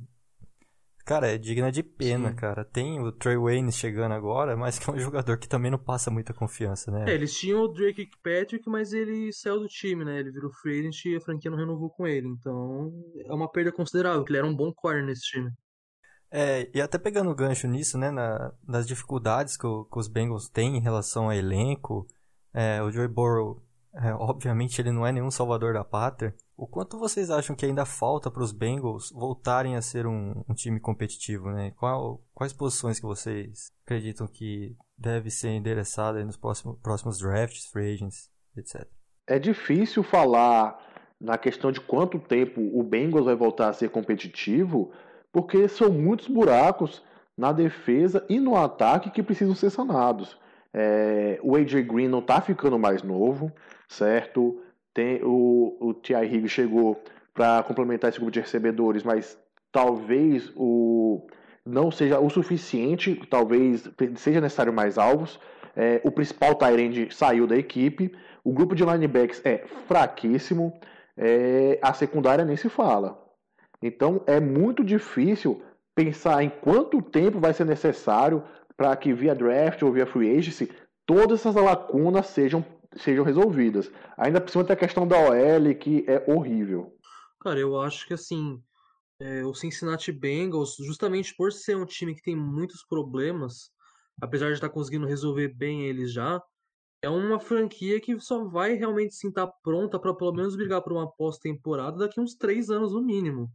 [1.05, 2.37] Cara, é digna de pena, Sim.
[2.37, 2.65] cara.
[2.65, 6.09] Tem o Trey Wayne chegando agora, mas que é um jogador que também não passa
[6.09, 7.11] muita confiança, né?
[7.11, 10.21] É, eles tinham o Drake Patrick, mas ele saiu do time, né?
[10.21, 12.29] Ele virou free agent e a franquia não renovou com ele.
[12.29, 12.93] Então,
[13.27, 15.51] é uma perda considerável, que ele era um bom corner nesse time.
[16.31, 20.07] É, e até pegando o gancho nisso, né, na, nas dificuldades que, o, que os
[20.07, 22.07] Bengals têm em relação a elenco,
[22.53, 23.63] é, o Joey Burrow,
[23.95, 26.35] é, obviamente ele não é nenhum salvador da pátria.
[26.57, 30.55] O quanto vocês acham que ainda falta para os Bengals voltarem a ser um, um
[30.55, 31.73] time competitivo, né?
[31.73, 37.95] Qual, quais posições que vocês acreditam que deve ser endereçada nos próximos, próximos drafts, free
[37.95, 38.87] agents, etc.
[39.27, 40.79] É difícil falar
[41.21, 44.93] na questão de quanto tempo o Bengals vai voltar a ser competitivo,
[45.33, 47.03] porque são muitos buracos
[47.37, 50.39] na defesa e no ataque que precisam ser sanados.
[50.73, 53.53] É, o AJ Green não está ficando mais novo,
[53.89, 54.63] certo?
[54.93, 56.27] tem o, o T.I.
[56.27, 57.03] Higgs chegou
[57.33, 59.39] para complementar esse grupo de recebedores, mas
[59.73, 61.27] talvez o
[61.65, 65.39] não seja o suficiente, talvez seja necessário mais alvos.
[65.77, 68.13] É, o principal Tyrande saiu da equipe,
[68.43, 70.79] o grupo de linebacks é fraquíssimo,
[71.17, 73.23] é, a secundária nem se fala.
[73.83, 75.63] Então é muito difícil
[75.95, 78.43] pensar em quanto tempo vai ser necessário
[78.81, 80.73] para que via draft ou via free agency
[81.05, 82.65] todas essas lacunas sejam,
[82.97, 83.93] sejam resolvidas.
[84.17, 86.97] Ainda por cima tem a questão da OL que é horrível.
[87.43, 88.59] Cara, eu acho que assim,
[89.21, 93.71] é, o Cincinnati Bengals, justamente por ser um time que tem muitos problemas,
[94.19, 96.43] apesar de estar conseguindo resolver bem eles já,
[97.03, 100.95] é uma franquia que só vai realmente se estar pronta para pelo menos brigar por
[100.95, 103.53] uma pós-temporada daqui uns três anos no mínimo.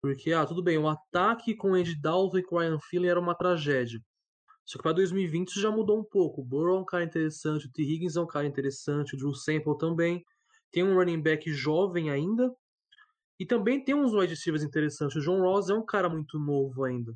[0.00, 4.00] Porque, ah, tudo bem, o ataque com Andy Dalton e com Ryan era uma tragédia.
[4.64, 6.42] Só que para 2020 isso já mudou um pouco.
[6.42, 7.82] O Burrow é um cara interessante, o T.
[7.82, 10.22] Higgins é um cara interessante, o Drew Sample também.
[10.70, 12.54] Tem um running back jovem ainda.
[13.40, 15.16] E também tem uns wide receivers interessantes.
[15.16, 17.14] O John Ross é um cara muito novo ainda.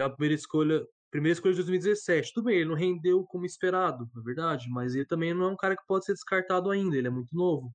[0.00, 2.32] É a primeira escolha, primeira escolha de 2017.
[2.34, 5.48] Tudo bem, ele não rendeu como esperado, na é verdade, mas ele também não é
[5.48, 7.74] um cara que pode ser descartado ainda, ele é muito novo.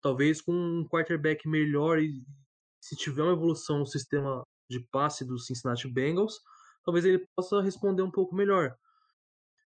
[0.00, 2.24] Talvez com um quarterback melhor e
[2.82, 6.40] se tiver uma evolução no sistema de passe do Cincinnati Bengals,
[6.84, 8.74] talvez ele possa responder um pouco melhor.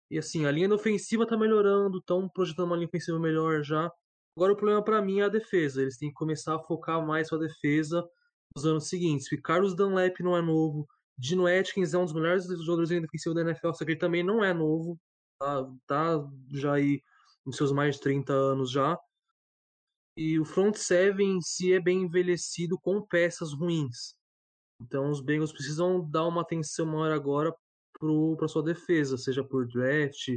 [0.08, 3.90] E assim, a linha ofensiva tá melhorando, estão projetando uma linha ofensiva melhor já.
[4.36, 5.82] Agora o problema para mim é a defesa.
[5.82, 8.08] Eles têm que começar a focar mais sua defesa
[8.54, 9.28] nos anos seguintes.
[9.28, 10.86] Porque Carlos Dunlap não é novo.
[11.18, 14.42] Dino Atkins é um dos melhores jogadores defensivos da NFL, só que ele também não
[14.42, 14.98] é novo.
[15.38, 17.02] Tá, tá já aí
[17.44, 18.98] nos seus mais de 30 anos já.
[20.22, 24.14] E o front seven em si é bem envelhecido com peças ruins.
[24.78, 27.54] Então os Bengals precisam dar uma atenção maior agora
[28.36, 30.28] para sua defesa, seja por draft,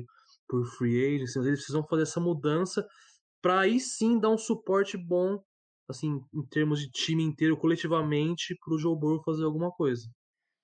[0.47, 2.87] por free agents, eles precisam fazer essa mudança
[3.41, 5.43] para aí sim dar um suporte bom,
[5.89, 10.09] assim, em termos de time inteiro, coletivamente, para o Joe Burrow fazer alguma coisa.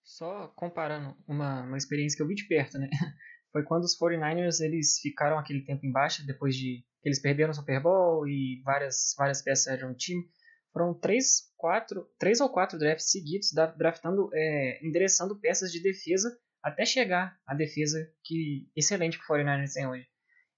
[0.02, 2.90] Só comparando uma, uma experiência que eu vi de perto, né?
[3.52, 7.82] Foi quando os 49ers eles ficaram aquele tempo embaixo, depois de eles perderam o Super
[7.82, 10.24] Bowl e várias, várias peças saíram do time.
[10.72, 16.30] Foram três, quatro, três ou quatro drafts seguidos, draftando, é, endereçando peças de defesa
[16.62, 20.08] até chegar à defesa que excelente que o 49ers tem hoje.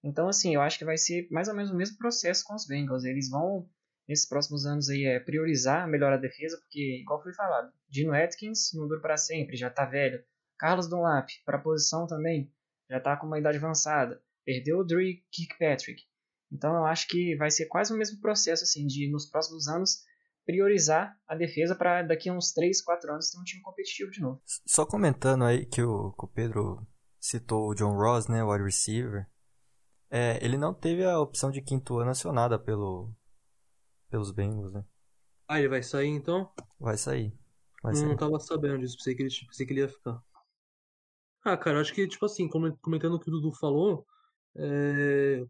[0.04, 2.66] Então, assim, eu acho que vai ser mais ou menos o mesmo processo com os
[2.66, 3.04] Bengals.
[3.04, 3.70] Eles vão,
[4.08, 8.72] nesses próximos anos, aí, é, priorizar melhor a defesa, porque, igual foi falado, Dino Atkins
[8.74, 10.24] não dura para sempre, já tá velho.
[10.58, 12.52] Carlos Dunlap, para a posição também,
[12.90, 14.22] já tá com uma idade avançada.
[14.44, 16.04] Perdeu o Dre Kirkpatrick.
[16.52, 20.04] Então eu acho que vai ser quase o mesmo processo assim de nos próximos anos
[20.46, 24.20] priorizar a defesa para daqui a uns 3, 4 anos ter um time competitivo de
[24.20, 24.42] novo.
[24.66, 26.86] Só comentando aí que o, que o Pedro
[27.20, 29.28] citou o John Ross, né, o wide receiver.
[30.10, 33.16] É, ele não teve a opção de quinto ano acionada pelo,
[34.10, 34.84] pelos Bengals, né?
[35.48, 36.52] Ah, ele vai sair então?
[36.80, 37.34] Vai sair.
[37.82, 38.10] Vai não, sair.
[38.10, 40.22] não tava sabendo disso, pensei que, ele, pensei que ele ia ficar.
[41.44, 44.06] Ah, cara, acho que, tipo assim, comentando o que o Dudu falou,
[44.56, 45.44] é,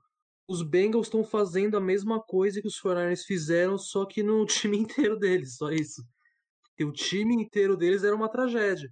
[0.47, 4.77] os Bengals estão fazendo a mesma coisa que os 49ers fizeram, só que no time
[4.77, 6.03] inteiro deles, só isso.
[6.69, 8.91] Porque o time inteiro deles era uma tragédia.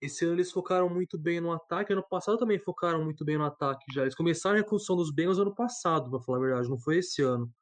[0.00, 3.44] Esse ano eles focaram muito bem no ataque, ano passado também focaram muito bem no
[3.44, 4.02] ataque já.
[4.02, 7.22] Eles começaram a reconstrução dos Bengals ano passado, pra falar a verdade, não foi esse
[7.22, 7.52] ano.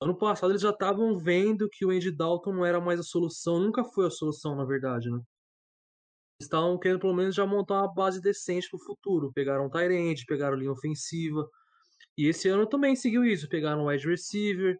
[0.00, 3.58] Ano passado eles já estavam vendo que o Andy Dalton não era mais a solução,
[3.58, 5.18] nunca foi a solução, na verdade, né?
[6.40, 9.32] Estavam querendo pelo menos já montar uma base decente pro futuro.
[9.32, 11.48] Pegaram o Tyrant, pegaram linha ofensiva,
[12.16, 13.48] e esse ano também seguiu isso.
[13.48, 14.78] Pegaram um wide receiver,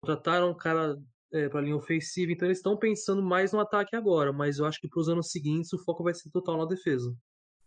[0.00, 0.96] contrataram um cara
[1.32, 2.32] é, para linha ofensiva.
[2.32, 4.32] Então eles estão pensando mais no ataque agora.
[4.32, 7.14] Mas eu acho que para os anos seguintes o foco vai ser total na defesa.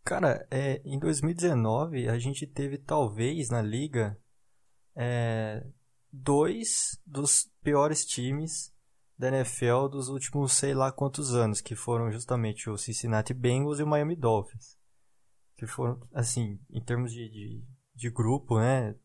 [0.03, 4.17] Cara, é, em 2019 a gente teve talvez na liga
[4.95, 5.63] é,
[6.11, 8.73] dois dos piores times
[9.17, 13.83] da NFL dos últimos sei lá quantos anos, que foram justamente o Cincinnati Bengals e
[13.83, 14.75] o Miami Dolphins.
[15.55, 17.63] Que foram, assim, em termos de, de,
[17.95, 18.95] de grupo, né?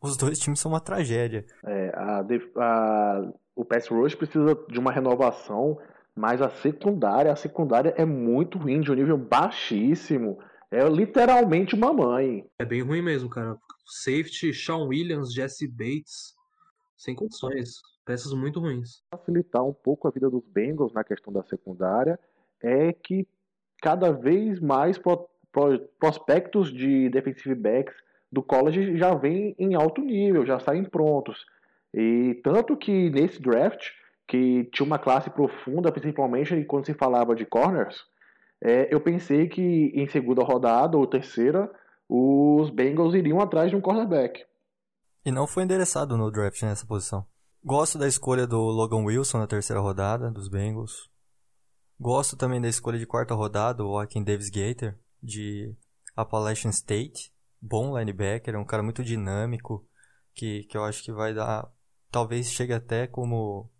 [0.00, 1.44] Os dois times são uma tragédia.
[1.64, 2.24] É, a,
[2.56, 5.78] a, o pass rush precisa de uma renovação,
[6.14, 10.38] mas a secundária, a secundária é muito ruim, de um nível baixíssimo.
[10.70, 12.46] É literalmente uma mãe.
[12.58, 13.56] É bem ruim mesmo, cara.
[13.86, 16.34] Safety, Sean Williams, Jesse Bates,
[16.96, 17.80] sem condições.
[18.04, 19.02] Peças muito ruins.
[19.10, 22.18] Facilitar um pouco a vida dos Bengals na questão da secundária
[22.62, 23.26] é que
[23.82, 24.98] cada vez mais
[25.98, 27.94] prospectos de defensive backs
[28.30, 31.46] do college já vêm em alto nível, já saem prontos.
[31.94, 33.90] E tanto que nesse draft,
[34.26, 38.04] que tinha uma classe profunda, principalmente quando se falava de corners,
[38.62, 41.70] é, eu pensei que em segunda rodada ou terceira,
[42.08, 44.44] os Bengals iriam atrás de um cornerback.
[45.24, 47.26] E não foi endereçado no draft nessa posição.
[47.64, 51.10] Gosto da escolha do Logan Wilson na terceira rodada, dos Bengals.
[52.00, 55.74] Gosto também da escolha de quarta rodada, o Joaquin Davis Gator, de
[56.16, 57.32] Appalachian State.
[57.60, 59.86] Bom linebacker, é um cara muito dinâmico,
[60.34, 61.70] que, que eu acho que vai dar.
[62.10, 63.70] Talvez chegue até como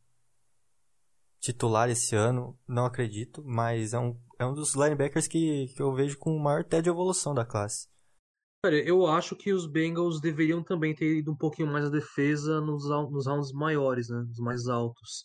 [1.41, 5.95] titular esse ano, não acredito, mas é um, é um dos linebackers que, que eu
[5.95, 7.89] vejo com o maior TED de evolução da classe.
[8.65, 12.61] Cara, eu acho que os Bengals deveriam também ter ido um pouquinho mais à defesa
[12.61, 14.19] nos, nos rounds maiores, né?
[14.19, 15.25] Nos mais altos.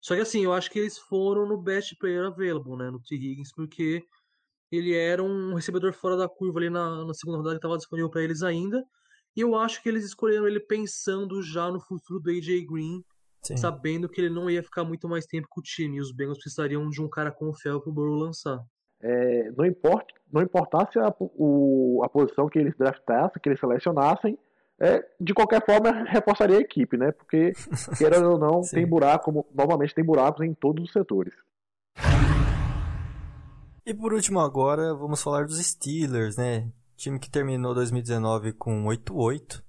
[0.00, 2.90] Só que assim, eu acho que eles foram no best player available, né?
[2.90, 3.14] No T.
[3.16, 4.04] Higgins, porque
[4.70, 8.10] ele era um recebedor fora da curva ali na, na segunda rodada que estava disponível
[8.10, 8.84] para eles ainda.
[9.36, 13.02] E eu acho que eles escolheram ele pensando já no futuro do AJ Green,
[13.42, 13.56] Sim.
[13.56, 15.96] sabendo que ele não ia ficar muito mais tempo com o time.
[15.96, 18.58] E os Bengals precisariam de um cara confiável para o Burrow lançar.
[19.00, 24.36] É, não, importa, não importasse a, o, a posição que eles draftassem, que eles selecionassem,
[24.80, 27.12] é, de qualquer forma reforçaria a equipe, né?
[27.12, 27.52] Porque,
[27.96, 31.34] querendo ou não, tem buraco, normalmente tem buracos em todos os setores.
[33.88, 36.70] E por último agora, vamos falar dos Steelers, né?
[36.94, 39.62] Time que terminou 2019 com 8-8,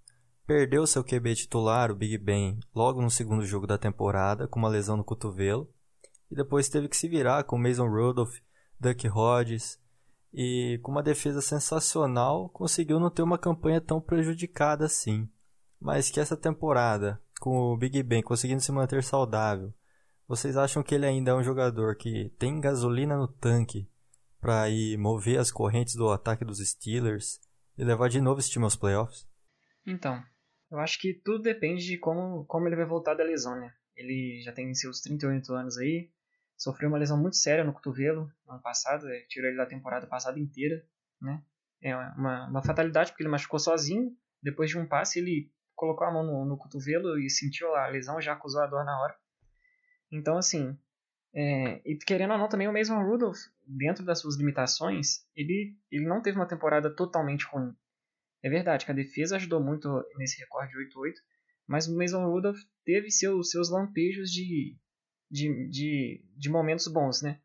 [0.45, 4.67] perdeu seu QB titular, o Big Ben, logo no segundo jogo da temporada, com uma
[4.67, 5.69] lesão no cotovelo,
[6.29, 8.35] e depois teve que se virar com Mason Rudolph,
[8.77, 9.79] Duck Hodges,
[10.33, 15.29] e com uma defesa sensacional conseguiu não ter uma campanha tão prejudicada assim.
[15.79, 19.73] Mas que essa temporada, com o Big Ben conseguindo se manter saudável,
[20.27, 23.87] vocês acham que ele ainda é um jogador que tem gasolina no tanque
[24.39, 27.39] para ir mover as correntes do ataque dos Steelers
[27.77, 29.27] e levar de novo esse time aos playoffs?
[29.85, 30.23] Então,
[30.71, 33.73] eu acho que tudo depende de como, como ele vai voltar da lesão, né?
[33.95, 36.11] Ele já tem seus 38 anos aí,
[36.57, 40.39] sofreu uma lesão muito séria no cotovelo no ano passado, tirou ele da temporada passada
[40.39, 40.85] inteira,
[41.21, 41.43] né?
[41.81, 46.11] É uma, uma fatalidade porque ele machucou sozinho, depois de um passe ele colocou a
[46.11, 49.15] mão no, no cotovelo e sentiu a lesão, já acusou a dor na hora.
[50.11, 50.77] Então, assim,
[51.33, 56.07] é, e querendo ou não, também o Mason Rudolph, dentro das suas limitações, ele, ele
[56.07, 57.73] não teve uma temporada totalmente ruim.
[58.41, 61.13] É verdade que a defesa ajudou muito nesse recorde de 8-8,
[61.67, 64.77] mas o Mason Rudolph teve seu, seus lampejos de,
[65.29, 67.39] de, de, de momentos bons, né?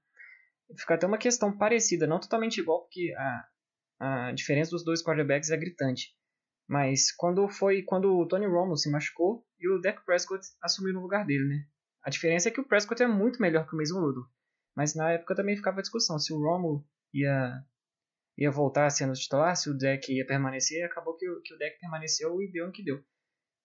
[0.79, 5.51] Fica até uma questão parecida, não totalmente igual, porque a, a diferença dos dois quarterbacks
[5.51, 6.17] é gritante.
[6.67, 11.03] Mas quando foi quando o Tony Romo se machucou e o Dak Prescott assumiu no
[11.03, 11.67] lugar dele, né?
[12.05, 14.29] A diferença é que o Prescott é muito melhor que o Mason Rudolph.
[14.77, 17.65] Mas na época também ficava a discussão se o Romo ia
[18.37, 21.79] ia voltar sendo titular, se o Dak ia permanecer, acabou que o, que o Dak
[21.79, 23.03] permaneceu e deu o que deu.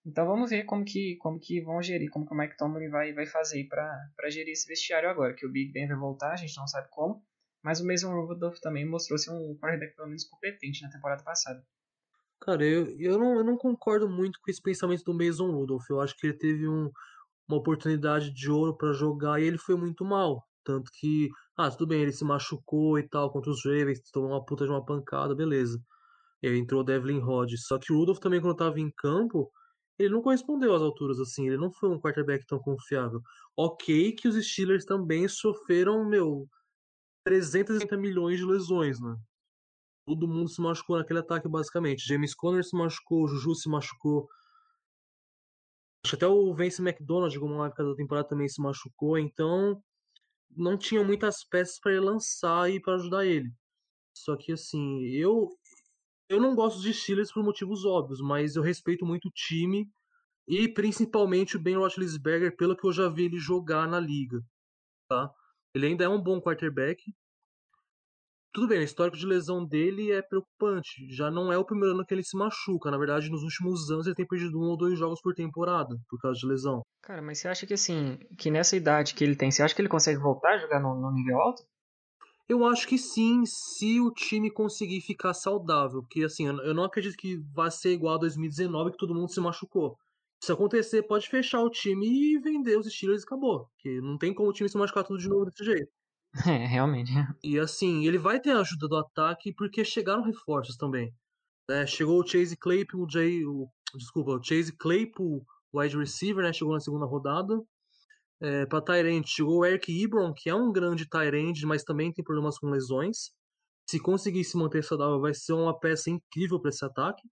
[0.06, 3.12] Então vamos ver como que, como que vão gerir, como que o Mike Tomlin vai,
[3.12, 6.56] vai fazer para gerir esse vestiário agora, que o Big Ben vai voltar, a gente
[6.56, 7.22] não sabe como,
[7.62, 11.62] mas o Mason Rudolph também mostrou ser um quarterback pelo menos competente na temporada passada.
[12.40, 15.84] Cara, eu, eu, não, eu não concordo muito com esse pensamento do Mason Rudolph.
[15.90, 16.90] Eu acho que ele teve um,
[17.50, 20.46] uma oportunidade de ouro para jogar e ele foi muito mal.
[20.64, 24.44] Tanto que, ah, tudo bem, ele se machucou e tal contra os Ravens, tomou uma
[24.44, 25.80] puta de uma pancada, beleza.
[26.42, 27.66] E aí entrou Devlin Hodges.
[27.66, 29.50] Só que o Rudolph também, quando tava em campo,
[29.98, 33.20] ele não correspondeu às alturas assim, ele não foi um quarterback tão confiável.
[33.56, 36.48] Ok que os Steelers também sofreram, meu,
[37.24, 39.16] 330 milhões de lesões, né?
[40.06, 42.06] Todo mundo se machucou naquele ataque, basicamente.
[42.06, 44.28] James Conner se machucou, Juju se machucou.
[46.10, 49.16] Acho até o Vince McDonald, uma época da temporada, também se machucou.
[49.16, 49.80] Então,
[50.56, 53.48] não tinham muitas peças para ele lançar e para ajudar ele.
[54.12, 55.48] Só que, assim, eu,
[56.28, 59.88] eu não gosto de Steelers por motivos óbvios, mas eu respeito muito o time
[60.48, 64.42] e principalmente o Ben Roethlisberger pelo que eu já vi ele jogar na liga,
[65.08, 65.32] tá?
[65.72, 67.00] Ele ainda é um bom quarterback.
[68.52, 71.06] Tudo bem, o histórico de lesão dele é preocupante.
[71.08, 72.90] Já não é o primeiro ano que ele se machuca.
[72.90, 76.20] Na verdade, nos últimos anos ele tem perdido um ou dois jogos por temporada por
[76.20, 76.82] causa de lesão.
[77.00, 79.80] Cara, mas você acha que assim, que nessa idade que ele tem, você acha que
[79.80, 81.62] ele consegue voltar a jogar no, no nível alto?
[82.48, 86.02] Eu acho que sim, se o time conseguir ficar saudável.
[86.02, 89.40] Porque, assim, eu não acredito que vai ser igual a 2019, que todo mundo se
[89.40, 89.96] machucou.
[90.42, 93.66] Se acontecer, pode fechar o time e vender os Steelers e acabou.
[93.68, 95.92] Porque não tem como o time se machucar tudo de novo desse jeito.
[96.46, 97.10] É, realmente.
[97.42, 101.12] E assim, ele vai ter a ajuda do ataque porque chegaram reforços também.
[101.68, 106.52] É, chegou o Chase Claypool, o Jay, o, desculpa, o Chase Claypool, wide receiver, né?
[106.52, 107.60] Chegou na segunda rodada.
[108.42, 112.24] É, para Tyrant chegou o Eric Ebron, que é um grande Tyrant, mas também tem
[112.24, 113.30] problemas com lesões.
[113.88, 117.22] Se conseguir se manter saudável, vai ser uma peça incrível para esse ataque.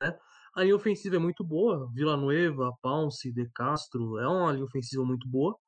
[0.00, 0.16] Né?
[0.54, 1.90] A linha ofensiva é muito boa.
[1.92, 5.58] Villanueva, Pounce, De Castro, é uma linha ofensiva muito boa.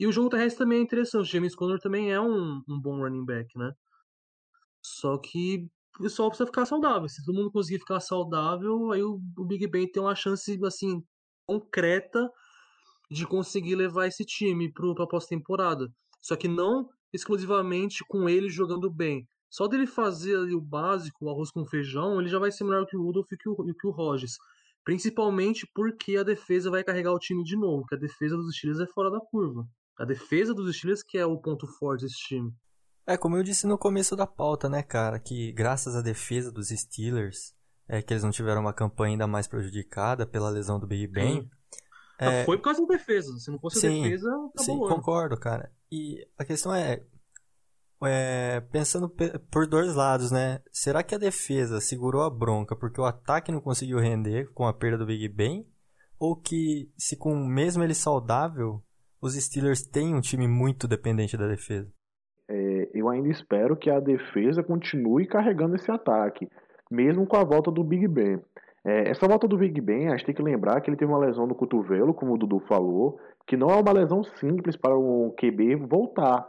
[0.00, 1.30] E o jogo terrestre também é interessante.
[1.30, 3.70] James Conner também é um, um bom running back, né?
[4.82, 5.68] Só que
[6.08, 7.06] só precisa ficar saudável.
[7.06, 11.02] Se todo mundo conseguir ficar saudável, aí o, o Big Ben tem uma chance assim
[11.46, 12.30] concreta
[13.10, 15.86] de conseguir levar esse time para a pós-temporada.
[16.22, 19.28] Só que não exclusivamente com ele jogando bem.
[19.50, 22.86] Só dele fazer ali o básico, o arroz com feijão, ele já vai ser melhor
[22.86, 24.38] que o Rudolph e que o, que o Rogers.
[24.82, 28.80] Principalmente porque a defesa vai carregar o time de novo, que a defesa dos Steelers
[28.80, 29.68] é fora da curva.
[30.00, 32.50] A defesa dos Steelers que é o ponto forte desse time.
[33.06, 36.68] É, como eu disse no começo da pauta, né, cara, que graças à defesa dos
[36.68, 37.54] Steelers,
[37.86, 41.50] é que eles não tiveram uma campanha ainda mais prejudicada pela lesão do Big Ben.
[42.18, 42.44] É...
[42.44, 43.36] Foi por causa da defesa.
[43.38, 45.70] Se não fosse sim, a defesa, acabou Sim, concordo, cara.
[45.92, 47.02] E a questão é,
[48.04, 49.08] é, pensando
[49.50, 50.62] por dois lados, né?
[50.72, 54.72] Será que a defesa segurou a bronca porque o ataque não conseguiu render com a
[54.72, 55.66] perda do Big Ben?
[56.18, 58.82] Ou que, se com mesmo ele saudável,
[59.20, 61.88] os Steelers têm um time muito dependente da defesa?
[62.48, 66.48] É, eu ainda espero que a defesa continue carregando esse ataque,
[66.90, 68.40] mesmo com a volta do Big Ben.
[68.84, 71.20] É, essa volta do Big Ben, a gente tem que lembrar que ele teve uma
[71.20, 75.30] lesão no cotovelo, como o Dudu falou, que não é uma lesão simples para um
[75.38, 76.48] QB voltar.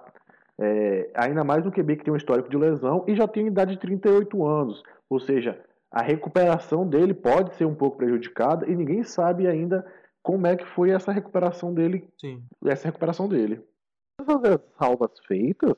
[0.60, 3.74] É, ainda mais um QB que tem um histórico de lesão e já tem idade
[3.74, 4.82] de 38 anos.
[5.10, 5.60] Ou seja,
[5.92, 9.86] a recuperação dele pode ser um pouco prejudicada e ninguém sabe ainda
[10.22, 12.08] como é que foi essa recuperação dele.
[12.20, 12.44] Sim.
[12.66, 13.62] Essa recuperação dele.
[14.20, 15.76] Essas salvas feitas,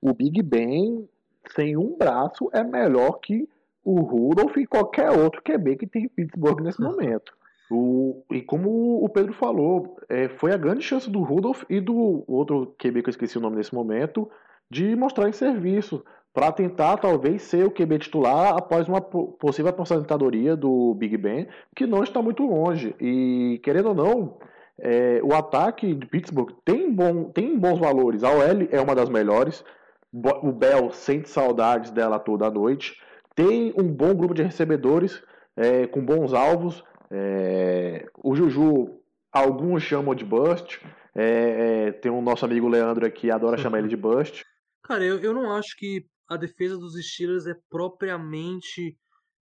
[0.00, 1.08] o Big Ben
[1.54, 3.48] sem um braço é melhor que
[3.84, 7.32] o Rudolph e qualquer outro QB que tem em Pittsburgh nesse momento.
[7.70, 12.24] O, e como o Pedro falou, é, foi a grande chance do Rudolph e do
[12.26, 14.30] outro QB que eu esqueci o nome nesse momento,
[14.70, 20.56] de mostrar em serviço, para tentar talvez ser o QB titular após uma possível aposentadoria
[20.56, 22.94] do Big Ben, que não está muito longe.
[22.98, 24.38] E querendo ou não,
[24.78, 28.24] é, o ataque de Pittsburgh tem, bom, tem bons valores.
[28.24, 29.64] A OL é uma das melhores.
[30.12, 33.00] O Bell sente saudades dela toda a noite.
[33.34, 35.22] Tem um bom grupo de recebedores
[35.56, 36.82] é, com bons alvos.
[37.10, 38.90] É, o Juju,
[39.30, 40.80] alguns chamam de bust.
[41.14, 44.44] É, é tem o um nosso amigo Leandro aqui, adora chamar ele de bust.
[44.82, 48.96] Cara, eu, eu não acho que a defesa dos Steelers é propriamente.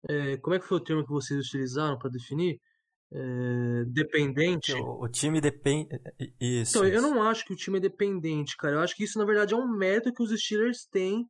[0.08, 2.60] É, como é que foi o termo que vocês utilizaram para definir?
[3.12, 4.72] É, dependente.
[4.74, 5.88] O, o, time depende.
[6.40, 6.78] Isso.
[6.78, 8.76] Então, eu não acho que o time é dependente, cara.
[8.76, 11.26] Eu acho que isso, na verdade, é um mérito que os Steelers têm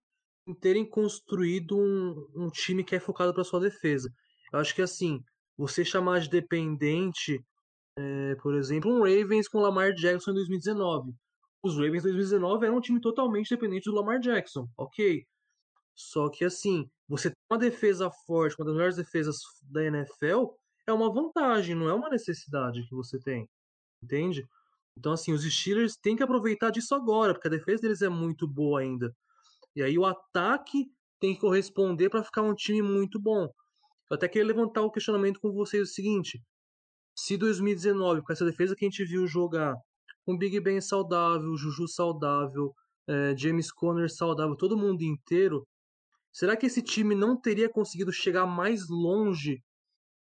[0.47, 4.09] em terem construído um, um time que é focado para sua defesa.
[4.53, 5.21] Eu acho que assim,
[5.57, 7.41] você chamar de dependente,
[7.99, 11.13] é, por exemplo, um Ravens com Lamar Jackson em 2019.
[11.63, 15.25] Os Ravens em 2019 eram um time totalmente dependente do Lamar Jackson, ok.
[15.97, 20.51] Só que assim, você tem uma defesa forte, uma das melhores defesas da NFL,
[20.86, 23.49] é uma vantagem, não é uma necessidade que você tem.
[24.03, 24.47] Entende?
[24.97, 28.47] Então, assim, os Steelers têm que aproveitar disso agora, porque a defesa deles é muito
[28.47, 29.14] boa ainda.
[29.74, 30.86] E aí o ataque
[31.20, 33.49] tem que corresponder para ficar um time muito bom.
[34.11, 36.42] Eu até queria levantar o questionamento com vocês o seguinte:
[37.14, 39.74] se 2019, com essa defesa que a gente viu jogar,
[40.24, 42.74] com Big Ben saudável, Juju saudável,
[43.09, 45.66] é, James Conner saudável, todo mundo inteiro,
[46.37, 49.62] será que esse time não teria conseguido chegar mais longe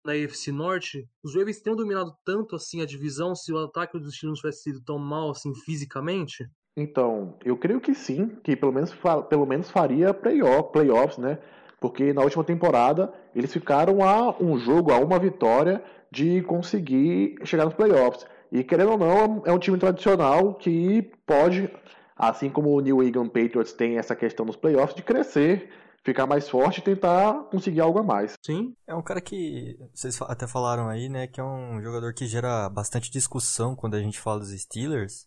[0.07, 1.09] na AFC Norte?
[1.25, 4.81] Os Ravens teriam dominado tanto assim a divisão se o ataque dos Steelers tivesse sido
[4.85, 6.49] tão mal assim fisicamente?
[6.77, 8.95] Então, eu creio que sim, que pelo menos,
[9.29, 11.41] pelo menos faria playoff, playoffs, né?
[11.81, 17.65] Porque na última temporada eles ficaram a um jogo, a uma vitória de conseguir chegar
[17.65, 18.25] nos playoffs.
[18.53, 21.69] E querendo ou não, é um time tradicional que pode,
[22.17, 25.69] assim como o New England Patriots tem essa questão nos playoffs, de crescer,
[26.05, 28.35] ficar mais forte e tentar conseguir algo a mais.
[28.45, 28.75] Sim.
[28.87, 32.69] É um cara que vocês até falaram aí, né, que é um jogador que gera
[32.69, 35.27] bastante discussão quando a gente fala dos Steelers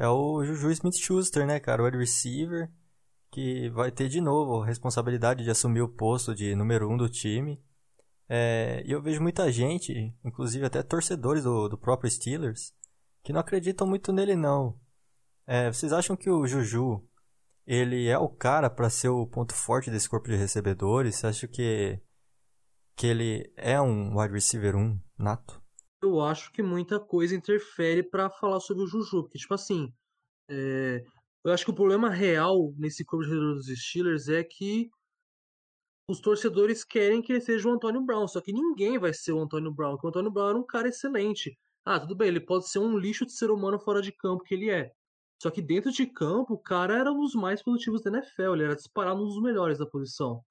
[0.00, 2.70] é o Juju Smith-Schuster, né, cara, o wide receiver,
[3.30, 7.06] que vai ter de novo a responsabilidade de assumir o posto de número um do
[7.06, 7.62] time.
[8.26, 12.72] É, e eu vejo muita gente, inclusive até torcedores do, do próprio Steelers,
[13.22, 14.80] que não acreditam muito nele não.
[15.46, 17.06] É, vocês acham que o Juju
[17.66, 21.16] ele é o cara para ser o ponto forte desse corpo de recebedores?
[21.16, 22.00] Você acha que
[22.96, 25.60] que ele é um wide receiver 1 nato?
[26.02, 29.22] eu acho que muita coisa interfere para falar sobre o Juju.
[29.22, 29.92] Porque, tipo assim,
[30.48, 31.04] é...
[31.44, 34.90] eu acho que o problema real nesse corpo de redor dos Steelers é que
[36.08, 38.26] os torcedores querem que ele seja o Antônio Brown.
[38.26, 39.92] Só que ninguém vai ser o Antônio Brown.
[39.92, 41.58] Porque o Antônio Brown era um cara excelente.
[41.84, 44.54] Ah, tudo bem, ele pode ser um lixo de ser humano fora de campo que
[44.54, 44.92] ele é.
[45.40, 48.54] Só que dentro de campo, o cara era um dos mais produtivos da NFL.
[48.54, 50.42] Ele era disparado um dos melhores da posição.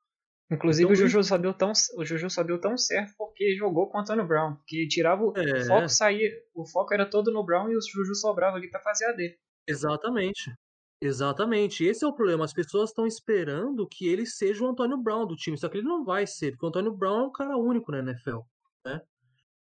[0.52, 4.00] Inclusive então, o Juju só deu tão o Juju deu tão certo porque jogou com
[4.00, 5.64] o Antônio Brown, que tirava o, é.
[5.64, 9.06] foco saía, o foco era todo no Brown e o Juju sobrava ali para fazer
[9.06, 9.38] a dele.
[9.68, 10.52] Exatamente.
[11.00, 11.86] Exatamente.
[11.86, 12.44] Esse é o problema.
[12.44, 15.88] As pessoas estão esperando que ele seja o Antônio Brown do time, só que ele
[15.88, 18.40] não vai ser, porque o Antônio Brown é um cara único na NFL?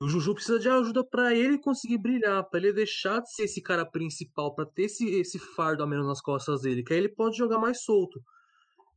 [0.05, 3.59] O Juju precisa de ajuda para ele conseguir brilhar, para ele deixar de ser esse
[3.59, 7.09] cara principal, para ter esse, esse fardo a menos nas costas dele, que aí ele
[7.09, 8.21] pode jogar mais solto.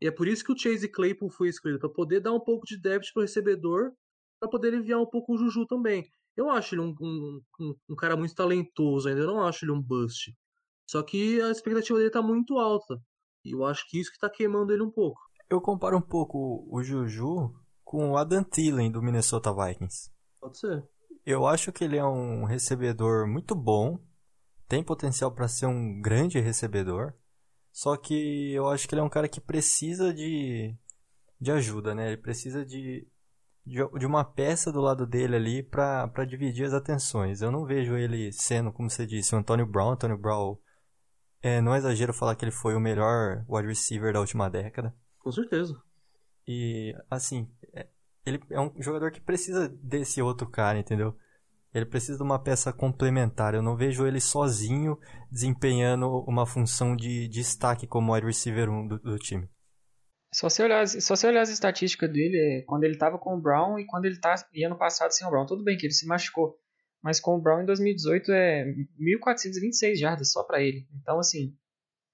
[0.02, 2.66] E é por isso que o Chase Claypool foi escolhido, para poder dar um pouco
[2.66, 3.90] de débito pro recebedor,
[4.38, 6.06] para poder aliviar um pouco o Juju também.
[6.36, 9.72] Eu acho ele um, um, um, um cara muito talentoso ainda, eu não acho ele
[9.72, 10.36] um bust.
[10.86, 13.00] Só que a expectativa dele tá muito alta.
[13.46, 15.18] E eu acho que isso que tá queimando ele um pouco.
[15.48, 17.50] Eu comparo um pouco o Juju
[17.82, 20.10] com o Adam Thielen do Minnesota Vikings.
[20.38, 20.86] Pode ser.
[21.30, 23.98] Eu acho que ele é um recebedor muito bom,
[24.66, 27.12] tem potencial para ser um grande recebedor,
[27.70, 30.74] só que eu acho que ele é um cara que precisa de,
[31.38, 32.06] de ajuda, né?
[32.06, 33.06] Ele precisa de,
[33.62, 37.42] de, de uma peça do lado dele ali para dividir as atenções.
[37.42, 39.90] Eu não vejo ele sendo, como você disse, o Antônio Brown.
[39.90, 40.56] Antônio Brown,
[41.42, 44.96] é, não é exagero falar que ele foi o melhor wide receiver da última década.
[45.18, 45.78] Com certeza.
[46.46, 47.86] E, assim, é,
[48.28, 51.16] ele é um jogador que precisa desse outro cara, entendeu?
[51.72, 53.54] Ele precisa de uma peça complementar.
[53.54, 54.98] Eu não vejo ele sozinho
[55.30, 59.48] desempenhando uma função de destaque como wide receiver 1 do, do time.
[60.32, 63.40] Só se olhar, só se olhar as estatísticas dele, é, quando ele estava com o
[63.40, 65.46] Brown e quando ele tá, e ano passado sem o Brown.
[65.46, 66.58] Tudo bem que ele se machucou,
[67.02, 68.64] mas com o Brown em 2018 é
[69.00, 70.86] 1.426 jardas só para ele.
[71.00, 71.56] Então, assim,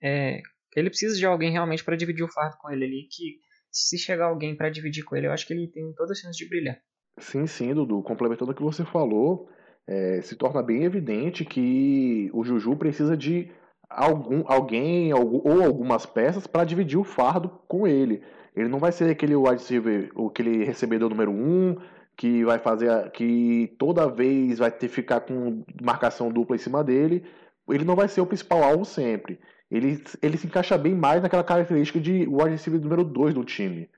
[0.00, 0.40] é,
[0.76, 3.40] ele precisa de alguém realmente para dividir o fardo com ele ali, que
[3.74, 6.38] se chegar alguém para dividir com ele, eu acho que ele tem toda a chance
[6.38, 6.78] de brilhar.
[7.18, 8.02] Sim, sim, Dudu.
[8.02, 9.48] Complementando o que você falou,
[9.86, 13.50] é, se torna bem evidente que o Juju precisa de
[13.90, 18.22] algum, alguém ou algumas peças para dividir o fardo com ele.
[18.54, 21.76] Ele não vai ser aquele wide receiver, aquele recebedor número um,
[22.16, 26.84] que vai fazer que toda vez vai ter que ficar com marcação dupla em cima
[26.84, 27.24] dele.
[27.68, 29.40] Ele não vai ser o principal alvo sempre
[29.74, 33.90] ele, ele se encaixa bem mais naquela característica de wide receiver número 2 do time.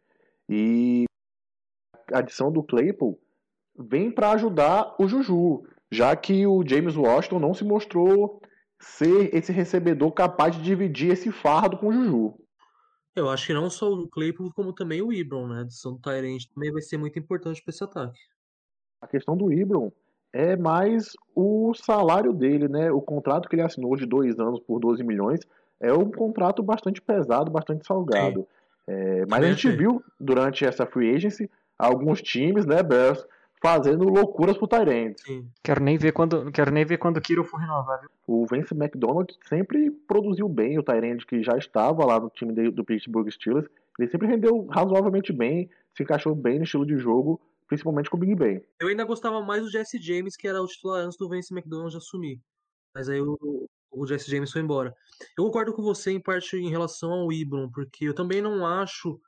[0.49, 1.05] E
[2.11, 3.20] a adição do Claypool
[3.79, 8.41] vem para ajudar o Juju, já que o James Washington não se mostrou
[8.81, 12.35] ser esse recebedor capaz de dividir esse fardo com o Juju.
[13.14, 15.59] Eu acho que não só o Claypool, como também o Ibron, né?
[15.59, 18.18] A adição do Tyrant também vai ser muito importante para esse ataque.
[19.01, 19.91] A questão do Ibron
[20.33, 22.91] é mais o salário dele, né?
[22.91, 25.41] O contrato que ele assinou de dois anos por 12 milhões
[25.81, 28.47] é um contrato bastante pesado, bastante salgado.
[28.87, 33.24] É, mas a gente viu durante essa free agency alguns times, né, Bears,
[33.61, 35.16] fazendo loucuras pro Tyrant.
[35.62, 38.01] Quero nem ver quando, quero nem ver quando o Kiro for renovar.
[38.01, 38.11] Viu?
[38.27, 42.85] O Vince McDonald sempre produziu bem o Tyrant que já estava lá no time do
[42.85, 43.68] Pittsburgh Steelers.
[43.99, 48.20] Ele sempre rendeu razoavelmente bem, se encaixou bem no estilo de jogo, principalmente com o
[48.20, 48.62] Big Ben.
[48.81, 51.97] Eu ainda gostava mais do Jesse James, que era o titular antes do Vince McDonald
[51.97, 52.41] assumir.
[52.95, 54.95] Mas aí o, o Jesse James foi embora.
[55.37, 59.18] Eu concordo com você em parte em relação ao Ibron, porque eu também não acho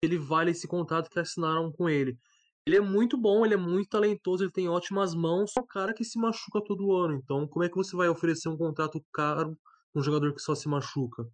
[0.00, 2.18] que ele vale esse contrato que assinaram com ele.
[2.66, 5.94] Ele é muito bom, ele é muito talentoso, ele tem ótimas mãos, é um cara
[5.94, 7.14] que se machuca todo ano.
[7.14, 9.56] Então, como é que você vai oferecer um contrato caro
[9.94, 11.26] um jogador que só se machuca?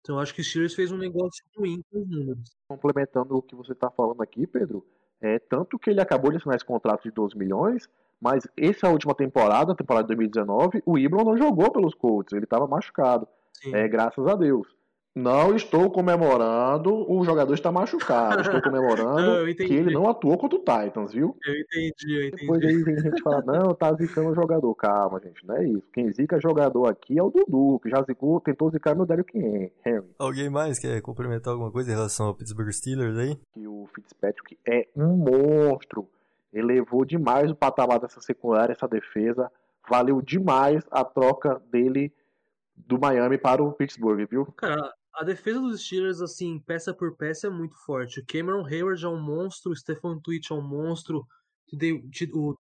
[0.00, 2.50] Então, acho que o Steelers fez um negócio ruim com os números.
[2.68, 4.86] Complementando o que você está falando aqui, Pedro,
[5.20, 7.88] é tanto que ele acabou de assinar esse contrato de 12 milhões,
[8.20, 12.44] mas essa última temporada, a temporada de 2019, o Ibron não jogou pelos Colts, ele
[12.44, 13.26] estava machucado.
[13.72, 14.66] É, graças a Deus.
[15.14, 18.42] Não estou comemorando o jogador está machucado.
[18.42, 21.36] Estou comemorando não, que ele não atuou contra o Titans, viu?
[21.44, 22.42] Eu entendi, eu entendi.
[22.42, 24.72] Depois aí vem gente falar, não, tá zicando o jogador.
[24.76, 25.82] Calma, gente, não é isso.
[25.92, 30.06] Quem zica jogador aqui é o Dudu, que já zicou, tentou zicar meu Derrick Henry.
[30.16, 33.36] Alguém mais quer complementar alguma coisa em relação ao Pittsburgh Steelers aí?
[33.52, 36.08] Que o Fitzpatrick é um monstro
[36.52, 39.50] elevou demais o patamar dessa secundária, essa defesa.
[39.88, 42.12] Valeu demais a troca dele
[42.76, 44.46] do Miami para o Pittsburgh, viu?
[44.52, 48.20] Cara, a defesa dos Steelers, assim, peça por peça é muito forte.
[48.20, 51.26] O Cameron Hayward é um monstro, o Stephen Twitch é um monstro,
[52.34, 52.56] o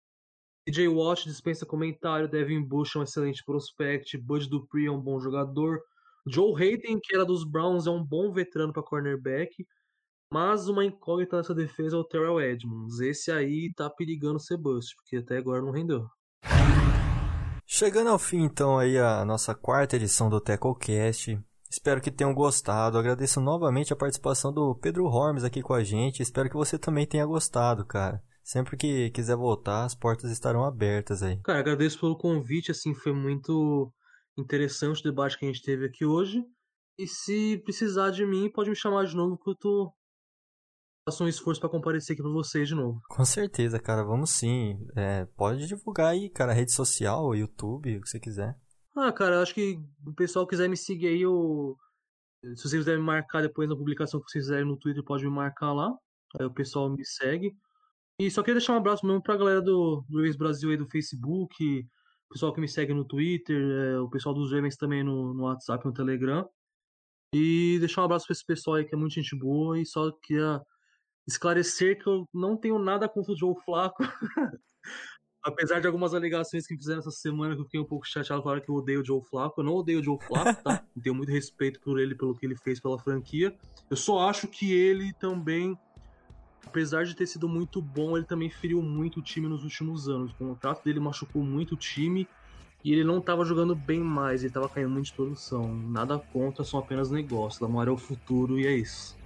[0.66, 5.20] DJ Watt dispensa comentário, Devin Bush é um excelente prospect, Bud Dupree é um bom
[5.20, 5.80] jogador,
[6.26, 9.64] Joe Hayden, que era dos Browns, é um bom veterano para cornerback.
[10.32, 12.98] Mas uma incógnita nessa defesa é o Terrell Edmonds.
[13.00, 16.06] Esse aí tá perigando ser bust, porque até agora não rendeu.
[17.64, 21.38] Chegando ao fim, então, aí a nossa quarta edição do TecoCast.
[21.70, 22.96] Espero que tenham gostado.
[22.96, 26.22] Agradeço novamente a participação do Pedro Hormes aqui com a gente.
[26.22, 28.22] Espero que você também tenha gostado, cara.
[28.42, 31.40] Sempre que quiser voltar, as portas estarão abertas aí.
[31.42, 33.92] Cara, agradeço pelo convite, assim, foi muito
[34.38, 36.44] interessante o debate que a gente teve aqui hoje.
[36.96, 39.92] E se precisar de mim, pode me chamar de novo que eu tô
[41.06, 43.00] faço um esforço para comparecer aqui pra vocês de novo.
[43.08, 44.76] Com certeza, cara, vamos sim.
[44.96, 48.56] É, pode divulgar aí, cara, rede social, YouTube, o que você quiser.
[48.96, 51.76] Ah, cara, eu acho que o pessoal quiser me seguir aí, eu...
[52.56, 55.30] se vocês quiserem me marcar depois na publicação que vocês fizerem no Twitter, pode me
[55.30, 55.94] marcar lá.
[56.40, 57.54] Aí o pessoal me segue.
[58.18, 60.88] E só queria deixar um abraço mesmo pra galera do, do Ravens Brasil aí do
[60.88, 65.34] Facebook, o pessoal que me segue no Twitter, é, o pessoal dos Ravens também no,
[65.34, 66.48] no WhatsApp, no Telegram.
[67.32, 70.10] E deixar um abraço pra esse pessoal aí que é muito gente boa e só
[70.22, 70.60] queria
[71.26, 74.02] esclarecer que eu não tenho nada contra o Joe Flaco.
[75.42, 78.60] Apesar de algumas alegações que fizeram essa semana que eu fiquei um pouco chateado, falaram
[78.60, 79.60] que eu odeio o Joe Flacco.
[79.60, 80.82] Eu não odeio o Joe Flacco, tá?
[81.00, 83.56] tenho muito respeito por ele, pelo que ele fez pela franquia.
[83.88, 85.78] Eu só acho que ele também,
[86.66, 90.32] apesar de ter sido muito bom, ele também feriu muito o time nos últimos anos.
[90.32, 92.26] O contrato dele machucou muito o time
[92.84, 95.72] e ele não estava jogando bem mais, ele estava caindo muito de produção.
[95.76, 97.60] Nada contra, são apenas negócios.
[97.60, 99.16] Lamar é o futuro e é isso.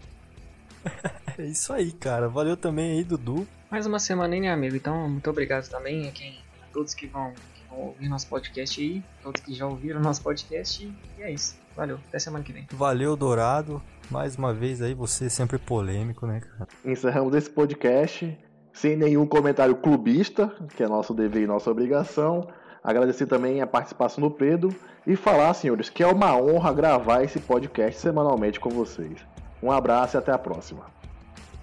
[1.38, 2.28] É isso aí, cara.
[2.28, 3.46] Valeu também aí, Dudu.
[3.70, 4.76] Mais uma semana aí, né, amigo?
[4.76, 8.80] Então, muito obrigado também a, quem, a todos que vão, que vão ouvir nosso podcast
[8.80, 10.92] aí, todos que já ouviram nosso podcast.
[11.18, 11.56] E é isso.
[11.76, 11.98] Valeu.
[12.08, 12.66] Até semana que vem.
[12.72, 13.82] Valeu, Dourado.
[14.10, 16.68] Mais uma vez aí, você sempre polêmico, né, cara?
[16.84, 18.36] Encerramos esse podcast
[18.72, 22.48] sem nenhum comentário clubista, que é nosso dever e nossa obrigação.
[22.82, 24.74] Agradecer também a participação do Pedro
[25.06, 29.18] e falar, senhores, que é uma honra gravar esse podcast semanalmente com vocês.
[29.62, 30.84] Um abraço e até a próxima.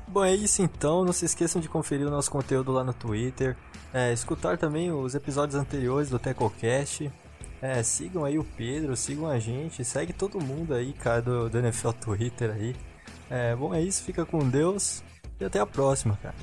[0.08, 1.04] Bom, é isso então.
[1.04, 3.58] Não se esqueçam de conferir o nosso conteúdo lá no Twitter.
[3.94, 7.12] É, escutar também os episódios anteriores do TecoCast.
[7.62, 11.58] É, sigam aí o Pedro, sigam a gente, segue todo mundo aí, cara, do, do
[11.58, 12.76] NFL Twitter aí.
[13.30, 15.04] É, bom, é isso, fica com Deus
[15.40, 16.36] e até a próxima, cara.